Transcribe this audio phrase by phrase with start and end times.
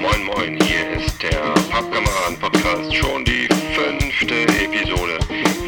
[0.00, 5.18] Moin Moin, hier ist der Pappkameraden-Podcast, schon die fünfte Episode.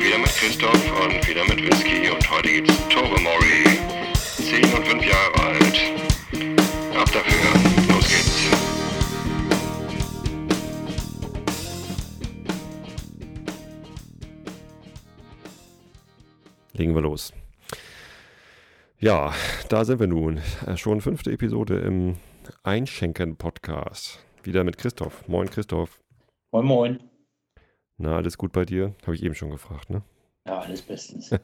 [0.01, 3.81] Wieder mit Christoph und wieder mit Whisky und heute gibt's Tobermory.
[4.15, 5.81] 10 und 5 Jahre alt.
[6.97, 8.47] Ab dafür, los geht's.
[16.75, 17.33] Legen wir los.
[19.01, 19.33] Ja,
[19.69, 20.41] da sind wir nun.
[20.67, 22.17] Äh, Schon fünfte Episode im
[22.63, 24.25] Einschenken-Podcast.
[24.43, 25.27] Wieder mit Christoph.
[25.29, 26.01] Moin, Christoph.
[26.53, 27.01] Moin Moin.
[27.97, 28.95] Na, alles gut bei dir?
[29.03, 30.03] Habe ich eben schon gefragt, ne?
[30.47, 31.31] Ja, alles bestens.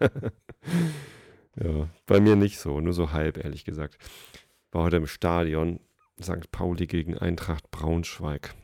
[1.57, 3.98] Ja, bei mir nicht so, nur so halb, ehrlich gesagt.
[4.73, 5.79] War heute im Stadion,
[6.21, 6.51] St.
[6.51, 8.55] Pauli gegen Eintracht Braunschweig.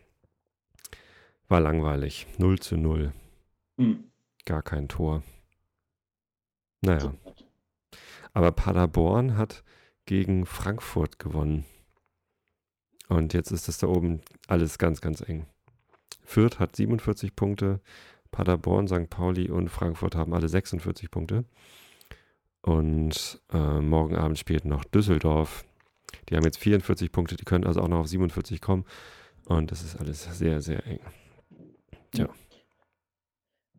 [1.48, 2.26] War langweilig.
[2.38, 3.12] 0 zu 0.
[3.78, 4.10] Hm.
[4.44, 5.22] Gar kein Tor.
[6.80, 7.14] Naja,
[8.32, 9.64] aber Paderborn hat
[10.06, 11.64] gegen Frankfurt gewonnen.
[13.10, 15.44] Und jetzt ist das da oben alles ganz, ganz eng.
[16.22, 17.80] Fürth hat 47 Punkte,
[18.30, 19.10] Paderborn, St.
[19.10, 21.44] Pauli und Frankfurt haben alle 46 Punkte.
[22.62, 25.64] Und äh, morgen Abend spielt noch Düsseldorf.
[26.28, 28.84] Die haben jetzt 44 Punkte, die können also auch noch auf 47 kommen.
[29.46, 31.00] Und das ist alles sehr, sehr eng.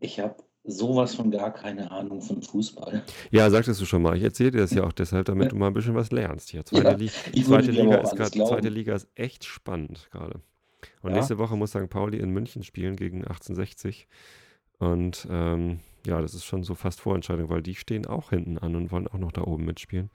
[0.01, 3.03] Ich habe sowas von gar keine Ahnung von Fußball.
[3.31, 4.15] Ja, sagtest du schon mal.
[4.15, 6.65] Ich erzähle dir das ja auch deshalb, damit du mal ein bisschen was lernst hier.
[6.65, 10.41] Zweite, Ja, Li ich würde zweite, Liga ist grad, zweite Liga ist echt spannend gerade.
[11.01, 11.17] Und Ja.
[11.17, 11.89] nächste Woche muss St.
[11.89, 14.07] Pauli in München spielen gegen 1860.
[14.79, 18.75] Und ähm, ja, das ist schon so fast Vorentscheidung, weil die stehen auch hinten an
[18.75, 20.09] und wollen auch noch da oben mitspielen.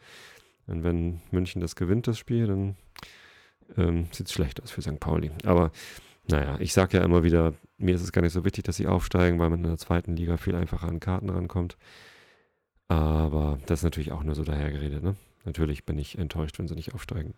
[0.67, 2.77] Und wenn München das gewinnt, das Spiel, dann
[3.77, 4.99] ähm, sieht es schlecht aus für St.
[4.99, 5.31] Pauli.
[5.45, 5.71] Aber
[6.29, 8.87] naja, ich sage ja immer wieder, mir ist es gar nicht so wichtig, dass sie
[8.87, 11.77] aufsteigen, weil man in der zweiten Liga viel einfacher an Karten rankommt.
[12.89, 15.17] Aber das ist natürlich auch nur so dahergeredet, ne?
[15.45, 17.35] Natürlich bin ich enttäuscht, wenn sie nicht aufsteigen.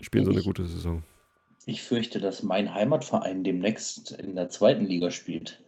[0.00, 1.02] Spielen so eine Ich- gute Saison.
[1.64, 5.62] Ich fürchte, dass mein Heimatverein demnächst in der zweiten Liga spielt.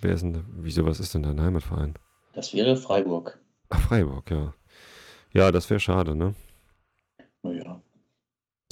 [0.00, 0.42] Wer ist denn?
[0.56, 1.94] Wieso, was ist denn dein Heimatverein?
[2.32, 3.38] Das wäre Freiburg.
[3.68, 4.54] Ach, Freiburg, ja.
[5.32, 6.34] Ja, das wäre schade, ne?
[7.42, 7.82] Naja.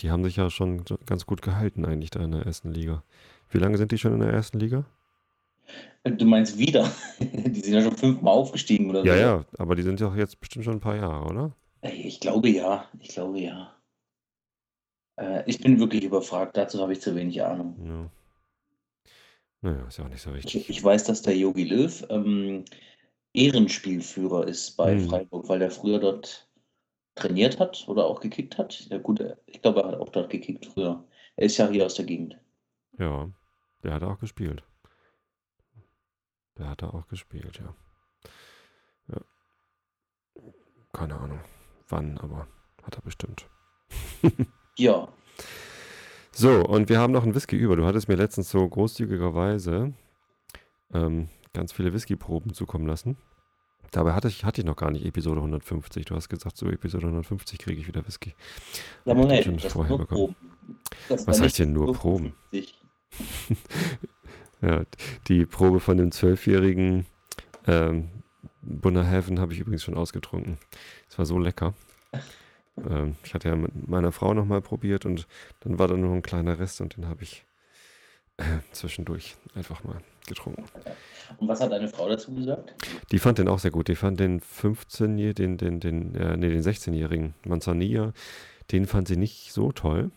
[0.01, 3.03] Die haben sich ja schon ganz gut gehalten eigentlich da in der ersten Liga.
[3.53, 4.85] Wie lange sind die schon in der ersten Liga?
[6.05, 6.91] Du meinst wieder?
[7.21, 9.21] Die sind ja schon fünfmal aufgestiegen oder Ja, so.
[9.21, 11.53] ja, aber die sind ja auch jetzt bestimmt schon ein paar Jahre, oder?
[11.83, 12.89] Ich glaube ja.
[12.99, 13.73] Ich glaube ja.
[15.17, 16.57] Äh, ich bin wirklich überfragt.
[16.57, 17.77] Dazu habe ich zu wenig Ahnung.
[17.87, 18.11] Ja.
[19.61, 20.57] Naja, ist ja auch nicht so wichtig.
[20.57, 22.65] Ich, ich weiß, dass der Jogi Löw ähm,
[23.33, 25.09] Ehrenspielführer ist bei Hm.
[25.09, 26.49] Freiburg, weil er früher dort
[27.15, 28.89] trainiert hat oder auch gekickt hat.
[28.91, 31.05] Ja, gut, er- ich glaube, er hat auch dort gekickt früher.
[31.37, 32.39] Er ist ja hier aus der Gegend.
[32.99, 33.31] Ja,
[33.83, 34.65] der hat auch gespielt.
[36.59, 37.75] Der hat auch gespielt, ja.
[39.15, 39.21] Ja.
[40.93, 41.41] Keine Ahnung,
[41.89, 42.47] wann, aber
[42.83, 43.49] hat er bestimmt.
[44.79, 45.07] Ja,
[46.33, 47.77] So, und wir haben noch einen Whisky über.
[47.77, 49.93] Du hattest mir letztens so großzügigerweise
[50.95, 53.19] ähm, ganz viele Whiskyproben zukommen lassen.
[53.91, 56.07] Dabei hatte ich, hatte ich noch gar nicht Episode 150.
[56.07, 58.35] Du hast gesagt, so Episode 150 kriege ich wieder Whisky.
[59.05, 60.35] ja Moment, das vorher nur bekommen.
[60.35, 60.81] Proben.
[61.11, 62.33] Das Was heißt denn nur Proben?
[62.51, 62.82] 50.
[64.63, 64.85] Ja,
[65.27, 67.05] die Probe von dem zwölfjährigen
[67.67, 68.11] ähm,
[68.63, 70.57] Bunner Heaven habe ich übrigens schon ausgetrunken.
[71.09, 71.75] Es war so lecker.
[72.77, 75.27] Ähm, ich hatte ja mit meiner Frau nochmal probiert und
[75.61, 77.45] dann war da nur ein kleiner Rest und den habe ich
[78.37, 79.99] äh, zwischendurch einfach mal
[80.29, 80.65] getrunken.
[81.39, 82.75] Und was hat deine Frau dazu gesagt?
[83.11, 83.89] Die fand den auch sehr gut.
[83.89, 88.13] Die fand den 15 den, den, den, äh, nee, den 16-jährigen Manzanilla,
[88.71, 90.13] den fand sie nicht so toll,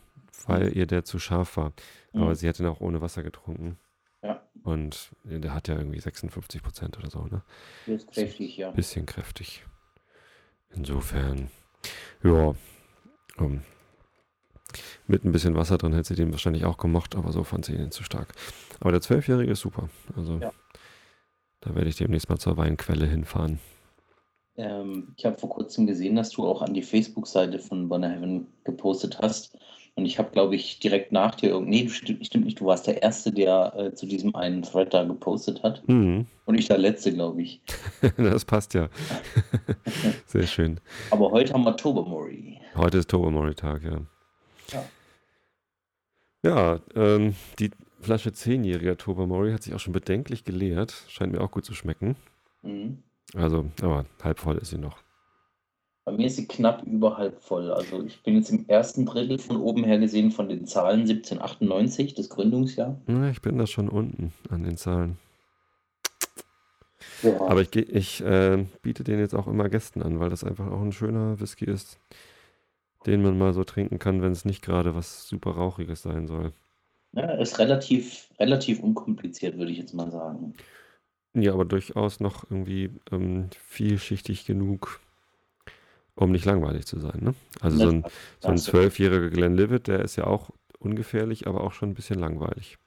[0.45, 1.73] weil ihr der zu scharf war.
[2.15, 2.35] Aber Mhm.
[2.35, 3.77] sie hat den auch ohne Wasser getrunken.
[4.23, 4.41] Ja.
[4.63, 7.43] Und der hat ja irgendwie 56 Prozent oder so, ne?
[7.85, 8.71] Der ist kräftig, ja.
[8.71, 9.63] Bisschen kräftig.
[10.69, 11.49] Insofern,
[12.23, 12.55] ja,
[13.37, 13.61] ähm,
[15.07, 17.75] mit ein bisschen Wasser drin hätte sie den wahrscheinlich auch gemocht, aber so fand sie
[17.75, 18.33] ihn zu stark.
[18.79, 19.89] Aber der Zwölfjährige ist super.
[20.15, 20.51] Also, Ja.
[21.61, 23.59] da werde ich demnächst mal zur Weinquelle hinfahren.
[24.57, 28.47] Ähm, ich habe vor kurzem gesehen, dass du auch an die Facebook-Seite von Bonner Heaven
[28.63, 29.57] gepostet hast.
[29.97, 31.83] Und ich habe, glaube ich, direkt nach dir irgendwie.
[31.83, 32.59] Nee, stimmt, stimmt nicht.
[32.59, 35.87] Du warst der Erste, der äh, zu diesem einen Thread da gepostet hat.
[35.87, 36.27] Mhm.
[36.43, 37.61] Und ich der Letzte, glaube ich.
[38.17, 38.89] das passt ja.
[40.25, 40.81] Sehr schön.
[41.11, 42.59] Aber heute haben wir Tobermory.
[42.75, 44.01] Heute ist Tobermory-Tag, ja.
[44.73, 44.85] Ja.
[46.43, 47.71] Ja, ähm, die
[48.01, 51.05] Flasche 10-jähriger Tobermory hat sich auch schon bedenklich geleert.
[51.07, 52.17] Scheint mir auch gut zu schmecken.
[52.63, 53.01] Mhm.
[53.33, 55.04] Also, aber halb voll ist sie noch.
[56.05, 57.71] Bei mir ist sie knapp über halb voll.
[57.71, 62.13] Also ich bin jetzt im ersten Drittel von oben her gesehen von den Zahlen 1798,
[62.13, 63.01] das Gründungsjahr.
[63.07, 65.17] Ja, ich bin da schon unten an den Zahlen.
[67.23, 67.41] Ja.
[67.41, 70.81] Aber ich, ich äh, biete den jetzt auch immer Gästen an, weil das einfach auch
[70.81, 71.97] ein schöner Whisky ist,
[73.07, 76.53] den man mal so trinken kann, wenn es nicht gerade was super Rauchiges sein soll.
[77.13, 80.53] Ja, ist relativ, relativ unkompliziert, würde ich jetzt mal sagen.
[81.33, 84.99] Ja, aber durchaus noch irgendwie ähm, vielschichtig genug,
[86.15, 87.19] um nicht langweilig zu sein.
[87.21, 87.35] Ne?
[87.61, 88.05] Also so ein,
[88.39, 92.77] so ein zwölfjähriger Glenlivet, der ist ja auch ungefährlich, aber auch schon ein bisschen langweilig.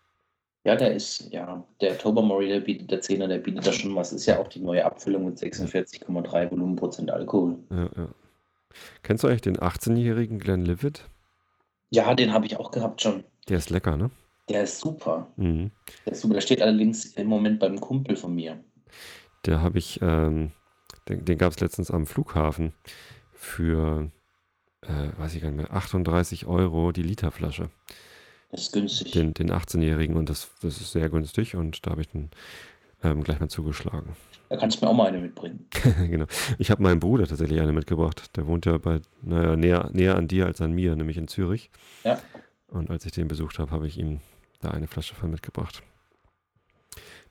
[0.65, 4.13] Ja, der ist, ja, der Tobermory, der bietet, der Zehner, der bietet da schon was.
[4.13, 7.59] Ist ja auch die neue Abfüllung mit 46,3 Volumenprozent Alkohol.
[7.71, 8.09] Ja, ja.
[9.03, 11.09] Kennst du eigentlich den 18-jährigen Glenlivet?
[11.91, 13.25] Ja, den habe ich auch gehabt schon.
[13.49, 14.11] Der ist lecker, ne?
[14.49, 15.27] Der ist super.
[15.37, 15.71] Mhm.
[16.05, 16.35] Der ist super.
[16.35, 18.59] Der steht allerdings im Moment beim Kumpel von mir.
[19.47, 20.53] Der habe ich, ähm,
[21.09, 22.75] den, den gab es letztens am Flughafen
[23.39, 24.11] für,
[24.83, 27.71] äh, weiß ich gar nicht mehr, 38 Euro die Literflasche.
[28.51, 29.13] Das ist günstig.
[29.13, 32.31] Den, den 18-Jährigen und das, das ist sehr günstig und da habe ich dann
[33.05, 34.17] ähm, gleich mal zugeschlagen.
[34.49, 35.67] Da kannst du mir auch mal eine mitbringen.
[36.11, 36.27] genau.
[36.59, 38.37] Ich habe meinem Bruder tatsächlich eine mitgebracht.
[38.37, 41.71] Der wohnt ja bei, naja, näher, näher an dir als an mir, nämlich in Zürich.
[42.03, 42.21] Ja.
[42.67, 44.21] Und als ich den besucht habe, habe ich ihm
[44.61, 45.83] da eine Flasche voll mitgebracht.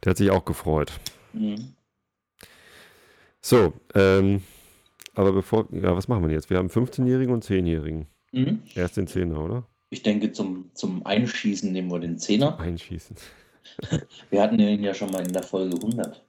[0.03, 0.93] Der hat sich auch gefreut.
[1.33, 1.73] Mhm.
[3.41, 4.43] So, ähm,
[5.17, 6.49] aber bevor, ja, was machen wir jetzt?
[6.49, 8.07] Wir haben 15-Jährigen und 10-Jährigen.
[8.31, 8.61] Mhm.
[8.75, 9.67] Erst den 10er, oder?
[9.89, 12.59] Ich denke, zum, zum Einschießen nehmen wir den Zehner.
[12.59, 13.15] Einschießen.
[14.29, 16.25] Wir hatten ihn ja schon mal in der Folge 100.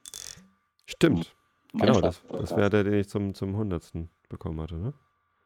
[0.87, 1.35] Stimmt.
[1.73, 3.93] Mein Genau, das, das wäre der, den ich zum, zum 100.
[4.29, 4.93] bekommen hatte, ne?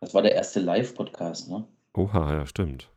[0.00, 1.66] Das war der erste Live-Podcast, ne?
[1.94, 2.90] Oha, ja, stimmt.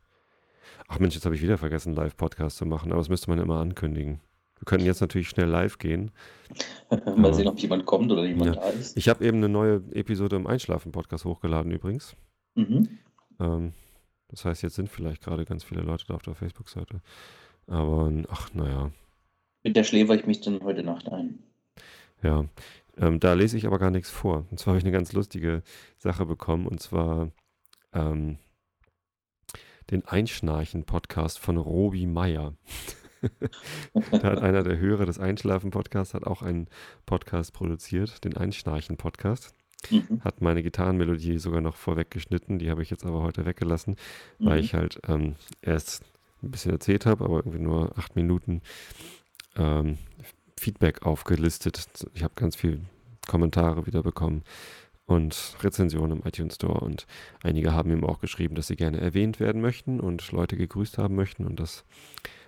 [0.88, 3.60] Ach Mensch, jetzt habe ich wieder vergessen, Live-Podcast zu machen, aber das müsste man immer
[3.60, 4.20] ankündigen.
[4.58, 6.10] Wir könnten jetzt natürlich schnell live gehen.
[7.16, 8.62] mal sehen, ob jemand kommt oder jemand Ja.
[8.62, 8.96] da ist.
[8.96, 12.16] Ich habe eben eine neue Episode im Einschlafen-Podcast hochgeladen übrigens.
[12.54, 12.98] Mhm.
[13.38, 13.72] Ähm,
[14.28, 17.00] das heißt, jetzt sind vielleicht gerade ganz viele Leute da auf der Facebook-Seite.
[17.66, 18.90] Aber, ach, naja,
[19.62, 21.40] Mit der schläfer ich mich dann heute Nacht ein.
[22.22, 22.44] ja.
[22.98, 24.46] Ähm, da lese ich aber gar nichts vor.
[24.50, 25.62] Und zwar habe ich eine ganz lustige
[25.98, 27.30] Sache bekommen, und zwar
[27.92, 28.38] ähm,
[29.90, 32.54] den Einschnarchen-Podcast von Robi Meier.
[34.10, 36.68] da hat einer der Hörer des Einschlafen-Podcasts hat auch einen
[37.06, 39.54] Podcast produziert, den Einschnarchen-Podcast.
[39.90, 40.20] Mhm.
[40.24, 43.96] Hat meine Gitarrenmelodie sogar noch vorweggeschnitten, die habe ich jetzt aber heute weggelassen,
[44.38, 44.64] weil Mhm.
[44.64, 46.02] ich halt ähm, erst
[46.42, 48.62] ein bisschen erzählt habe, aber irgendwie nur acht Minuten
[49.56, 49.98] ähm,
[50.58, 51.86] Feedback aufgelistet.
[52.14, 52.80] Ich habe ganz viel
[53.26, 54.42] Kommentare wieder bekommen
[55.04, 57.06] und Rezensionen im iTunes Store und
[57.42, 61.14] einige haben ihm auch geschrieben, dass sie gerne erwähnt werden möchten und Leute gegrüßt haben
[61.14, 61.84] möchten und das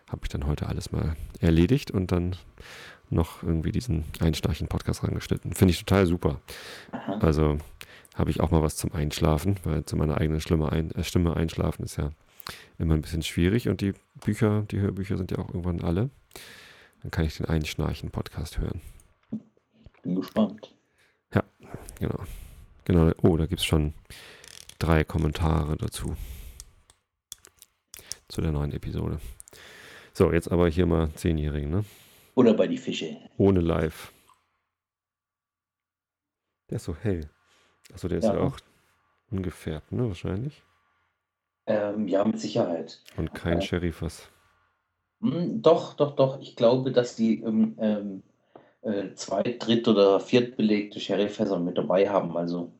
[0.08, 2.36] habe ich dann heute alles mal erledigt und dann
[3.10, 5.54] noch irgendwie diesen Einschnarchen-Podcast rangeschnitten.
[5.54, 6.40] Finde ich total super.
[6.92, 7.18] Aha.
[7.20, 7.58] Also
[8.14, 11.36] habe ich auch mal was zum Einschlafen, weil zu meiner eigenen Stimme, ein, äh, Stimme
[11.36, 12.10] einschlafen ist ja
[12.78, 13.94] immer ein bisschen schwierig und die
[14.24, 16.10] Bücher, die Hörbücher sind ja auch irgendwann alle.
[17.02, 18.80] Dann kann ich den Einschnarchen-Podcast hören.
[20.02, 20.74] Bin gespannt.
[21.98, 22.24] Genau.
[22.84, 23.12] Genau.
[23.22, 23.94] Oh, da gibt es schon
[24.78, 26.16] drei Kommentare dazu.
[28.28, 29.20] Zu der neuen Episode.
[30.18, 31.84] So, jetzt aber hier mal Zehnjährigen, ne?
[32.34, 33.18] Oder bei die Fische.
[33.36, 34.12] Ohne Live.
[36.68, 37.30] Der ist so hell.
[37.92, 38.40] Achso, der ist ja, Ja.
[38.40, 38.56] auch
[39.30, 40.08] ungefärbt, ne?
[40.08, 40.64] Wahrscheinlich.
[41.68, 43.00] Ähm, ja, mit Sicherheit.
[43.16, 43.66] Und kein Ja.
[43.68, 44.28] Sheriffers.
[45.20, 46.40] Hm, doch, doch, doch.
[46.40, 48.22] Ich glaube, dass die ähm, ähm,
[48.82, 52.36] äh, zweit-, dritt- oder viertbelegte Sherryfässer mit dabei haben.
[52.36, 52.72] Also,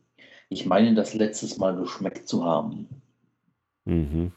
[0.48, 2.88] ich meine, das letztes Mal geschmeckt zu haben.
[3.84, 4.32] Mhm.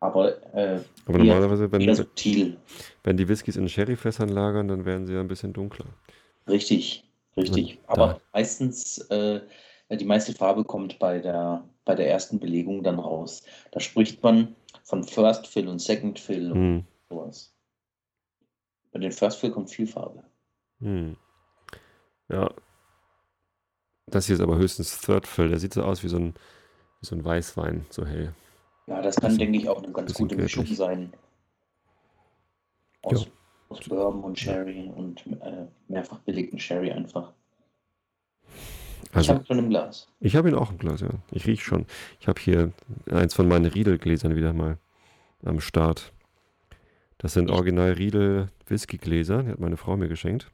[0.00, 2.58] Aber äh, Aber normalerweise, wenn, eher subtil.
[3.02, 5.86] wenn die Whiskys in Sherryfässern lagern, dann werden sie ja ein bisschen dunkler.
[6.48, 7.04] Richtig,
[7.36, 7.78] richtig.
[7.82, 9.40] Und Aber da- meistens, äh,
[9.90, 13.42] die meiste Farbe kommt bei der, bei der ersten Belegung dann raus.
[13.72, 14.54] Da spricht man
[14.84, 16.84] von First Fill und Second Fill und Hm.
[17.08, 17.54] sowas.
[18.92, 20.24] Bei den First Fill kommt viel Farbe.
[20.80, 21.16] Hm.
[22.28, 22.50] Ja.
[24.08, 25.48] Das hier ist aber höchstens Third Fill.
[25.48, 26.34] Der sieht so aus wie so ein,
[27.00, 28.34] wie so ein Weißwein, so hell.
[28.86, 31.12] Ja, das kann, Bisschen- denke ich, auch eine ganz gute Mischung sein.
[33.02, 33.26] Aus,
[33.68, 37.32] aus Bourbon und Sherry und äh, mehrfach belegten Sherry einfach.
[39.10, 40.08] ich Also, habe schon im Glas.
[40.20, 41.10] ich habe ihn auch im Glas, ja.
[41.30, 41.86] Ich rieche schon.
[42.20, 42.72] Ich habe hier
[43.10, 44.78] eins von meinen Riedelgläsern wieder mal
[45.44, 46.12] am Start.
[47.18, 50.50] Das sind Ich- original Riedel Whiskygläser, die hat meine Frau mir geschenkt.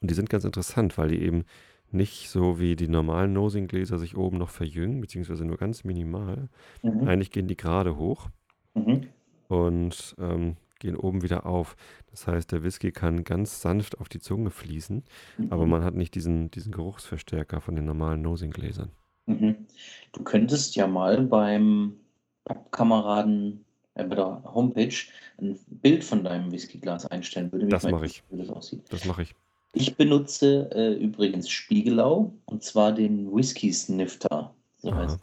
[0.00, 1.44] Und die sind ganz interessant, weil die eben
[1.92, 6.48] nicht so wie die normalen Nosing-Gläser sich oben noch verjüngen, beziehungsweise nur ganz minimal.
[6.82, 7.08] Mhm.
[7.08, 8.28] Eigentlich gehen die gerade hoch
[8.74, 9.08] Mhm.
[9.48, 11.76] und ähm, gehen oben wieder auf.
[12.10, 15.02] Das heißt, der Whisky kann ganz sanft auf die Zunge fließen,
[15.50, 15.70] aber Mhm.
[15.70, 18.90] man hat nicht diesen, diesen Geruchsverstärker von den normalen Nosing-Gläsern.
[19.26, 19.66] Mhm.
[20.12, 21.96] Du könntest ja mal beim
[22.44, 24.94] Pappkameraden äh, bei der Homepage
[25.40, 27.50] ein Bild von deinem Whiskyglas einstellen.
[27.52, 28.22] Würde mich Das mache ich.
[28.30, 28.82] wie das aussieht.
[28.90, 29.34] Das mache ich.
[29.72, 34.54] Ich benutze äh, übrigens Spiegelau und zwar den Whisky Snifter.
[34.78, 35.18] So heißt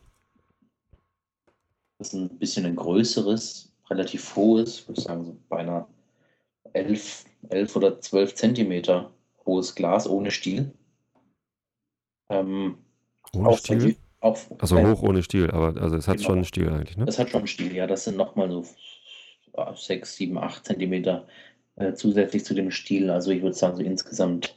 [1.98, 5.88] Das ist ein bisschen ein größeres, relativ hohes, ich würde sagen, so beinahe
[6.74, 9.12] 11, 11 oder 12 Zentimeter
[9.46, 10.72] hohes Glas ohne Stiel.
[12.30, 12.78] Ähm,
[13.34, 13.78] Ohne auch Stiel?
[13.78, 16.28] verli- auch, Also hoch ohne Stiel, aber also es hat Genau.
[16.28, 17.06] schon einen Stiel eigentlich, ne?
[17.06, 17.86] Hat schon einen Stiel, ja.
[17.88, 18.66] Das sind nochmal so
[19.76, 21.28] 6, 7, 8 Zentimeter
[21.78, 23.10] äh, zusätzlich zu dem Stiel.
[23.10, 24.56] Also ich würde sagen, so insgesamt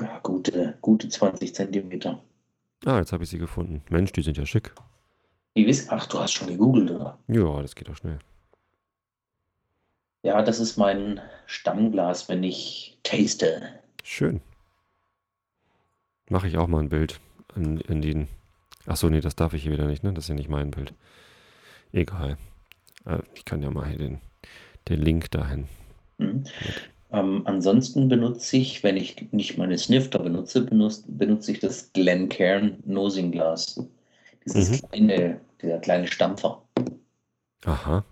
[0.00, 2.22] ja, gute, gute 20 Zentimeter.
[2.84, 3.82] Ah, jetzt habe ich sie gefunden.
[3.90, 4.72] Mensch, die sind ja schick.
[5.56, 7.18] Die Whis Ach, du hast schon gegoogelt, oder?
[7.28, 8.18] Ja, das geht auch schnell.
[10.22, 13.60] Ja, das ist mein Stammglas, wenn ich taste.
[14.02, 14.40] Schön.
[16.28, 17.20] Mache ich auch mal ein Bild
[17.54, 18.28] in, in den.
[18.86, 20.12] Achso, nee, das darf ich hier wieder nicht, ne?
[20.12, 20.94] Das ist ja nicht mein Bild.
[21.92, 22.38] Egal.
[23.04, 24.20] Äh, Ich kann ja mal hier den,
[24.88, 25.68] den Link dahin.
[26.22, 26.44] Mhm.
[27.12, 32.82] Ähm, ansonsten benutze ich, wenn ich nicht meine Snifter benutze, benutze, benutze ich das Glencairn
[32.86, 33.78] Nosing Glas.
[34.46, 34.88] Dieses Mhm.
[34.88, 36.62] kleine, dieser kleine Stampfer.
[37.66, 38.02] Aha.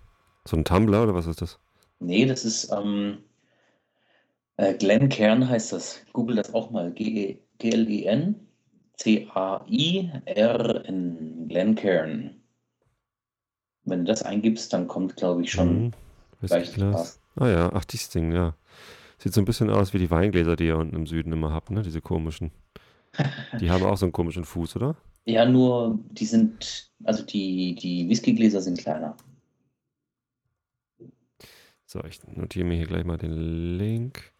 [0.45, 1.57] So ein Tumblr oder was ist das?
[1.99, 3.17] Nee, das ist ähm,
[4.57, 6.01] äh, Glencairn heißt das.
[6.13, 6.91] Google das auch mal.
[6.91, 8.35] G- G-L-E-N
[10.21, 11.47] C-A-I-R-N.
[11.47, 12.35] Glencairn.
[13.83, 15.91] Wenn du das eingibst, dann kommt, glaube ich, schon Mhm.
[16.41, 17.19] gleich Whiskyglas.
[17.35, 18.55] Ah ja, ach, dieses Ding, ja.
[19.17, 21.71] Sieht so ein bisschen aus wie die Weingläser, die ihr unten im Süden immer habt,
[21.71, 21.81] ne?
[21.83, 22.51] Diese komischen.
[23.59, 24.95] Die haben auch so einen komischen Fuß, oder?
[25.25, 29.15] Ja, nur die sind, also die, die Whiskygläser sind kleiner.
[31.85, 34.31] So, ich notiere mir hier gleich mal den Link.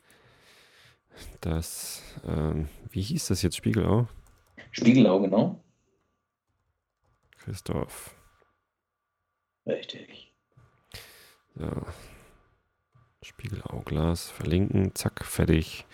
[1.41, 3.57] Das, ähm, wie hieß das jetzt?
[3.57, 4.07] Spiegelau?
[4.71, 5.61] Spiegelau, genau.
[7.37, 8.15] Christoph.
[9.65, 10.33] Richtig.
[11.55, 11.69] So.
[13.23, 15.85] Spiegelauglas verlinken, zack, fertig.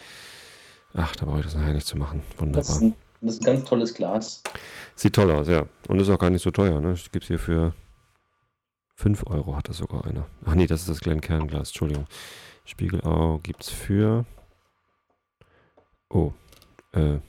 [0.93, 2.21] Ach, da brauche ich das nachher nicht zu machen.
[2.21, 2.81] Das ist, Wunderbar.
[2.81, 4.43] ein, das ist ein ganz tolles Glas.
[4.95, 5.67] Sieht toll aus, ja.
[5.87, 6.95] Und ist auch gar nicht so teuer, ne?
[7.11, 7.73] Gibt es hier für
[8.95, 10.25] 5 Euro hat das sogar einer.
[10.45, 12.07] Ach nee, das ist das Glencairn-Glas, Entschuldigung.
[12.65, 14.25] Spiegelau gibt es für.
[16.09, 16.31] Oh,
[16.93, 17.19] äh,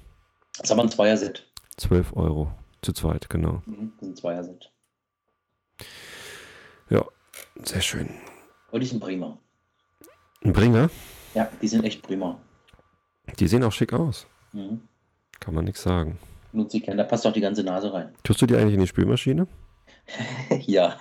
[0.56, 1.44] Das ist aber ein Zweierset.
[1.76, 2.52] 12 Euro.
[2.82, 3.62] Zu zweit, genau.
[3.66, 4.72] Mhm, Das ist ein Zweierset.
[7.64, 8.08] Sehr schön.
[8.68, 9.36] Aber die sind prima.
[10.44, 10.90] Ein Bringer,
[11.34, 12.38] Ja, die sind echt prima.
[13.38, 14.26] die sehen auch schick aus.
[14.52, 14.80] Mhm.
[15.40, 16.18] Kann man nichts sagen.
[16.52, 17.02] Nutze ich gerne.
[17.02, 18.14] Da passt auch die ganze Nase rein.
[18.22, 19.46] Tust du die eigentlich in die Spülmaschine?
[20.60, 20.96] ja,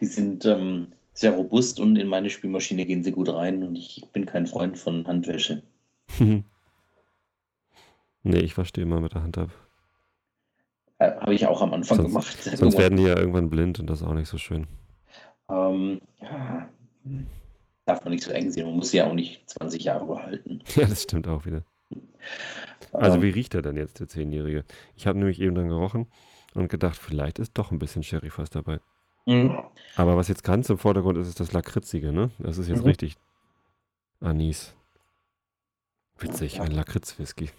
[0.00, 4.06] die sind ähm, sehr robust und in meine Spülmaschine gehen sie gut rein und ich
[4.12, 5.62] bin kein Freund von Handwäsche.
[6.18, 6.44] nee,
[8.38, 9.50] ich wasche die immer mit der Hand ab.
[10.98, 12.42] Äh, Habe ich auch am Anfang Sonst- gemacht.
[12.58, 14.66] Sonst werden die ja irgendwann blind und das ist auch nicht so schön.
[15.48, 16.68] ähm, ja,
[17.88, 18.66] darf man nicht so eng sehen.
[18.66, 20.62] Man muss sie ja auch nicht 20 Jahre behalten.
[20.76, 21.64] Ja, das stimmt auch wieder.
[22.92, 24.64] Also Ähm, wie riecht er denn jetzt, der Zehnjährige?
[24.96, 26.06] Ich habe nämlich eben dann gerochen
[26.54, 28.80] und gedacht, vielleicht ist doch ein bisschen Sherry fast dabei.
[29.26, 32.30] mh, Aber was jetzt ganz im Vordergrund ist, ist das Lakritzige, ne?
[32.38, 32.86] Das ist jetzt Mhm.
[32.86, 33.16] richtig
[34.20, 34.74] Anis.
[36.18, 37.50] Witzig, ein Lakritz-Whisky.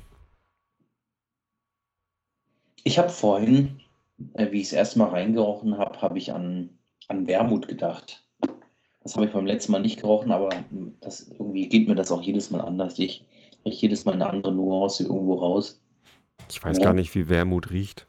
[2.83, 3.79] Ich habe vorhin,
[4.33, 8.25] äh, wie ich es erstmal reingerochen habe, habe ich an, an Wermut gedacht.
[9.03, 10.49] Das habe ich beim letzten Mal nicht gerochen, aber
[11.01, 12.99] das irgendwie geht mir das auch jedes Mal anders.
[12.99, 13.23] Ich
[13.65, 15.79] rieche jedes Mal eine andere Nuance irgendwo raus.
[16.49, 16.85] Ich weiß Ja.
[16.85, 18.07] gar nicht, wie Wermut riecht.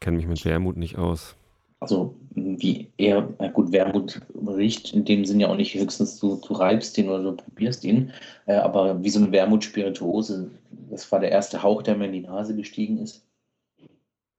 [0.00, 1.36] Kenne mich mit Wermut nicht aus.
[1.80, 6.36] Also wie eher, na gut, Wermut riecht in dem Sinn ja auch nicht höchstens du,
[6.36, 8.10] du reibst den oder du probierst ihn,
[8.46, 10.50] äh, aber wie so eine Wermut-Spirituose,
[10.90, 13.26] das war der erste Hauch, der mir in die Nase gestiegen ist.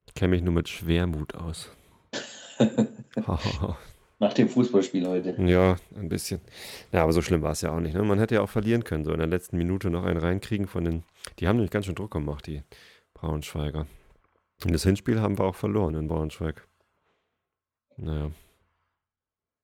[0.07, 1.69] Ich kenne mich nur mit Schwermut aus.
[4.19, 5.35] Nach dem Fußballspiel heute.
[5.41, 6.39] ja, ein bisschen.
[6.93, 7.95] Ja, aber so schlimm war es ja auch nicht.
[7.95, 8.03] Ne?
[8.03, 10.85] Man hätte ja auch verlieren können, so in der letzten Minute noch einen reinkriegen von
[10.85, 11.03] den.
[11.39, 12.63] Die haben nämlich ganz schön Druck gemacht, die
[13.13, 13.87] Braunschweiger.
[14.63, 16.65] Und das Hinspiel haben wir auch verloren in Braunschweig.
[17.97, 18.31] Naja.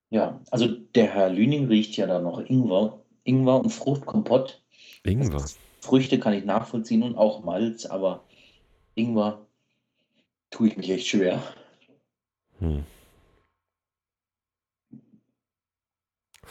[0.10, 4.62] Ja, also der Herr Lüning riecht ja da noch Ingwer, Ingwer und Fruchtkompott.
[5.04, 5.46] Ingwer.
[5.80, 8.26] Früchte kann ich nachvollziehen und auch Malz, aber
[8.96, 9.46] Ingwer
[10.50, 11.42] tue ich mich echt schwer.
[12.60, 12.84] Hm.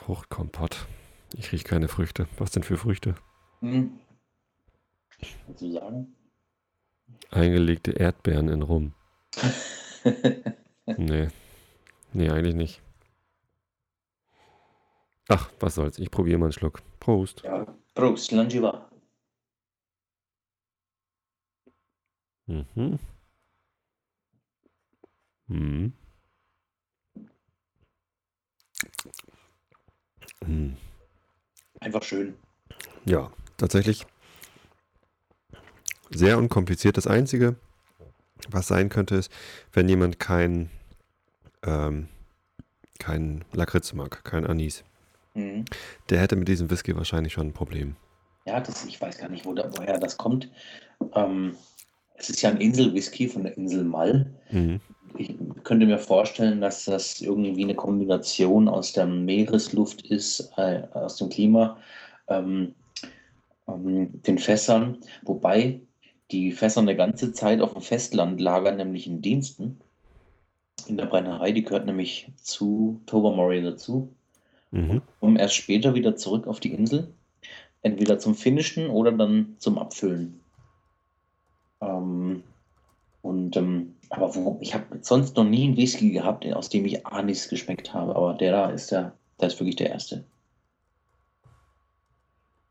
[0.00, 0.86] Fruchtkompott.
[1.34, 2.26] Ich rieche keine Früchte.
[2.38, 3.14] Was denn für Früchte?
[3.60, 4.00] Hm.
[5.44, 6.16] Kannst du sagen?
[7.30, 8.94] Eingelegte Erdbeeren in Rum.
[10.96, 11.28] Nee.
[12.12, 12.82] Nee, eigentlich nicht.
[15.28, 15.98] Ach, was soll's.
[16.00, 16.82] Ich probiere mal einen Schluck.
[16.98, 17.42] Prost.
[17.44, 17.64] ja,
[17.94, 18.90] Prost, Langiva.
[22.46, 22.98] Mhm.
[25.46, 25.92] Mhm.
[30.46, 30.76] Mhm.
[31.80, 32.34] Einfach schön.
[33.04, 34.06] Ja, tatsächlich
[36.10, 36.96] sehr unkompliziert.
[36.96, 37.56] Das Einzige,
[38.48, 39.30] was sein könnte, ist,
[39.72, 40.70] wenn jemand kein
[41.62, 42.08] ähm,
[42.98, 44.84] keinen Lakritz mag, kein Anis.
[45.34, 45.64] Mhm.
[46.10, 47.96] Der hätte mit diesem Whisky wahrscheinlich schon ein Problem.
[48.46, 50.50] Ja, das, ich weiß gar nicht, wo da, woher das kommt.
[51.14, 51.56] Ähm,
[52.14, 54.32] es ist ja ein Inselwhisky von der Insel Mall.
[54.50, 54.80] Mhm.
[55.16, 61.16] Ich könnte mir vorstellen, dass das irgendwie eine Kombination aus der Meeresluft ist, äh, aus
[61.16, 61.78] dem Klima,
[62.28, 62.74] ähm,
[63.68, 65.80] ähm, den Fässern, wobei
[66.30, 69.80] die Fässer eine ganze Zeit auf dem Festland lagern, nämlich in Diensten.
[70.86, 74.14] In der Brennerei, die gehört nämlich zu Tobermory dazu.
[74.70, 75.02] Mhm.
[75.18, 77.12] Kommen erst später wieder zurück auf die Insel.
[77.82, 80.40] Entweder zum Finishen oder dann zum Abfüllen.
[81.80, 82.42] Ähm,
[83.22, 87.06] und ähm, aber wo, ich habe sonst noch nie einen Whisky gehabt, aus dem ich
[87.06, 88.14] Anis geschmeckt habe.
[88.16, 90.24] Aber der da ist der, der ist wirklich der erste.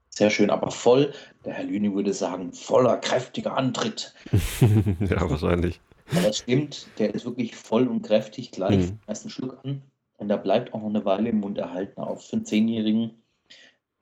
[0.10, 1.14] Sehr schön, aber voll,
[1.46, 4.14] der Herr Lüni würde sagen, voller kräftiger Antritt.
[5.00, 5.80] ja, wahrscheinlich.
[6.12, 8.88] Aber das stimmt, der ist wirklich voll und kräftig gleich Mhm.
[8.88, 9.82] vom ersten Schluck an.
[10.18, 12.02] Und der bleibt auch noch eine Weile im Mund erhalten.
[12.02, 13.12] Auch für einen Zehnjährigen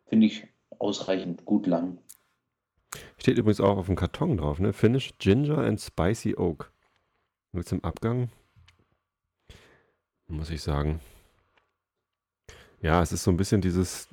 [0.08, 0.48] finde ich
[0.80, 2.00] ausreichend gut lang.
[3.20, 4.74] Steht übrigens auch auf dem Karton drauf, ne?
[4.74, 6.72] Finish Ginger and Spicy Oak.
[7.58, 8.30] Mit zum Abgang.
[10.28, 11.00] Muss ich sagen.
[12.82, 14.08] Ja, es ist so ein bisschen dieses.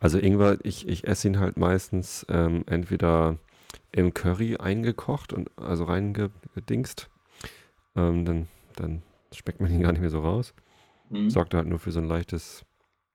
[0.00, 3.36] Also Ingwer, ich, ich esse ihn halt meistens ähm, entweder
[3.92, 7.10] im Curry eingekocht und also reingedingst.
[7.96, 10.54] Ähm, dann, dann schmeckt man ihn gar nicht mehr so raus.
[11.10, 11.28] Mhm.
[11.28, 12.64] Sorgt halt nur für so ein leichtes,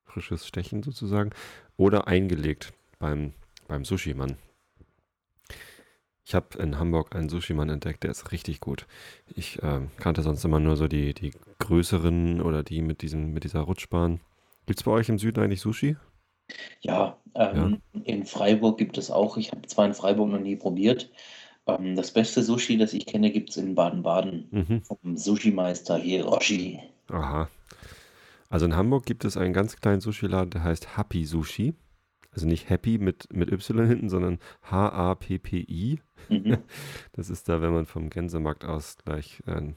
[0.06, 1.32] frisches Stechen sozusagen.
[1.75, 3.34] Oder eingelegt beim,
[3.68, 4.38] beim Sushi-Mann.
[6.32, 8.88] Ich habe in Hamburg einen Sushi-Mann entdeckt, der ist richtig gut.
[9.36, 13.44] Ich ähm, kannte sonst immer nur so die, die größeren oder die mit, diesem, mit
[13.44, 14.22] dieser Rutschbahn.
[14.66, 15.98] Gibt es bei euch im Süden eigentlich Sushi?
[16.80, 21.12] Ja, ähm, in Freiburg gibt es auch, ich habe zwar in Freiburg noch nie probiert.
[21.68, 24.82] Ähm, das beste Sushi, das ich kenne, gibt es in Baden-Baden Mhm.
[24.84, 26.80] vom Sushi-Meister Hiroshi.
[27.10, 27.50] Aha.
[28.50, 31.74] Also in Hamburg gibt es einen ganz kleinen Sushi-Laden, der heißt Happy Sushi.
[32.31, 36.00] Also nicht Happy mit, mit Y hinten, sondern H-A-P-P-I.
[36.29, 36.57] Mhm.
[37.13, 39.74] Das ist da, wenn man vom Gänsemarkt aus gleich äh,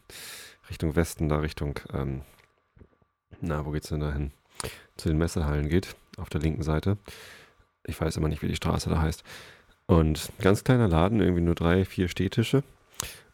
[0.71, 2.23] Richtung Westen, da Richtung, ähm,
[3.41, 4.31] na, wo geht's denn da hin?
[4.97, 6.97] Zu den Messehallen geht, auf der linken Seite.
[7.85, 9.25] Ich weiß immer nicht, wie die Straße da heißt.
[9.87, 12.63] Und ganz kleiner Laden, irgendwie nur drei, vier Stehtische.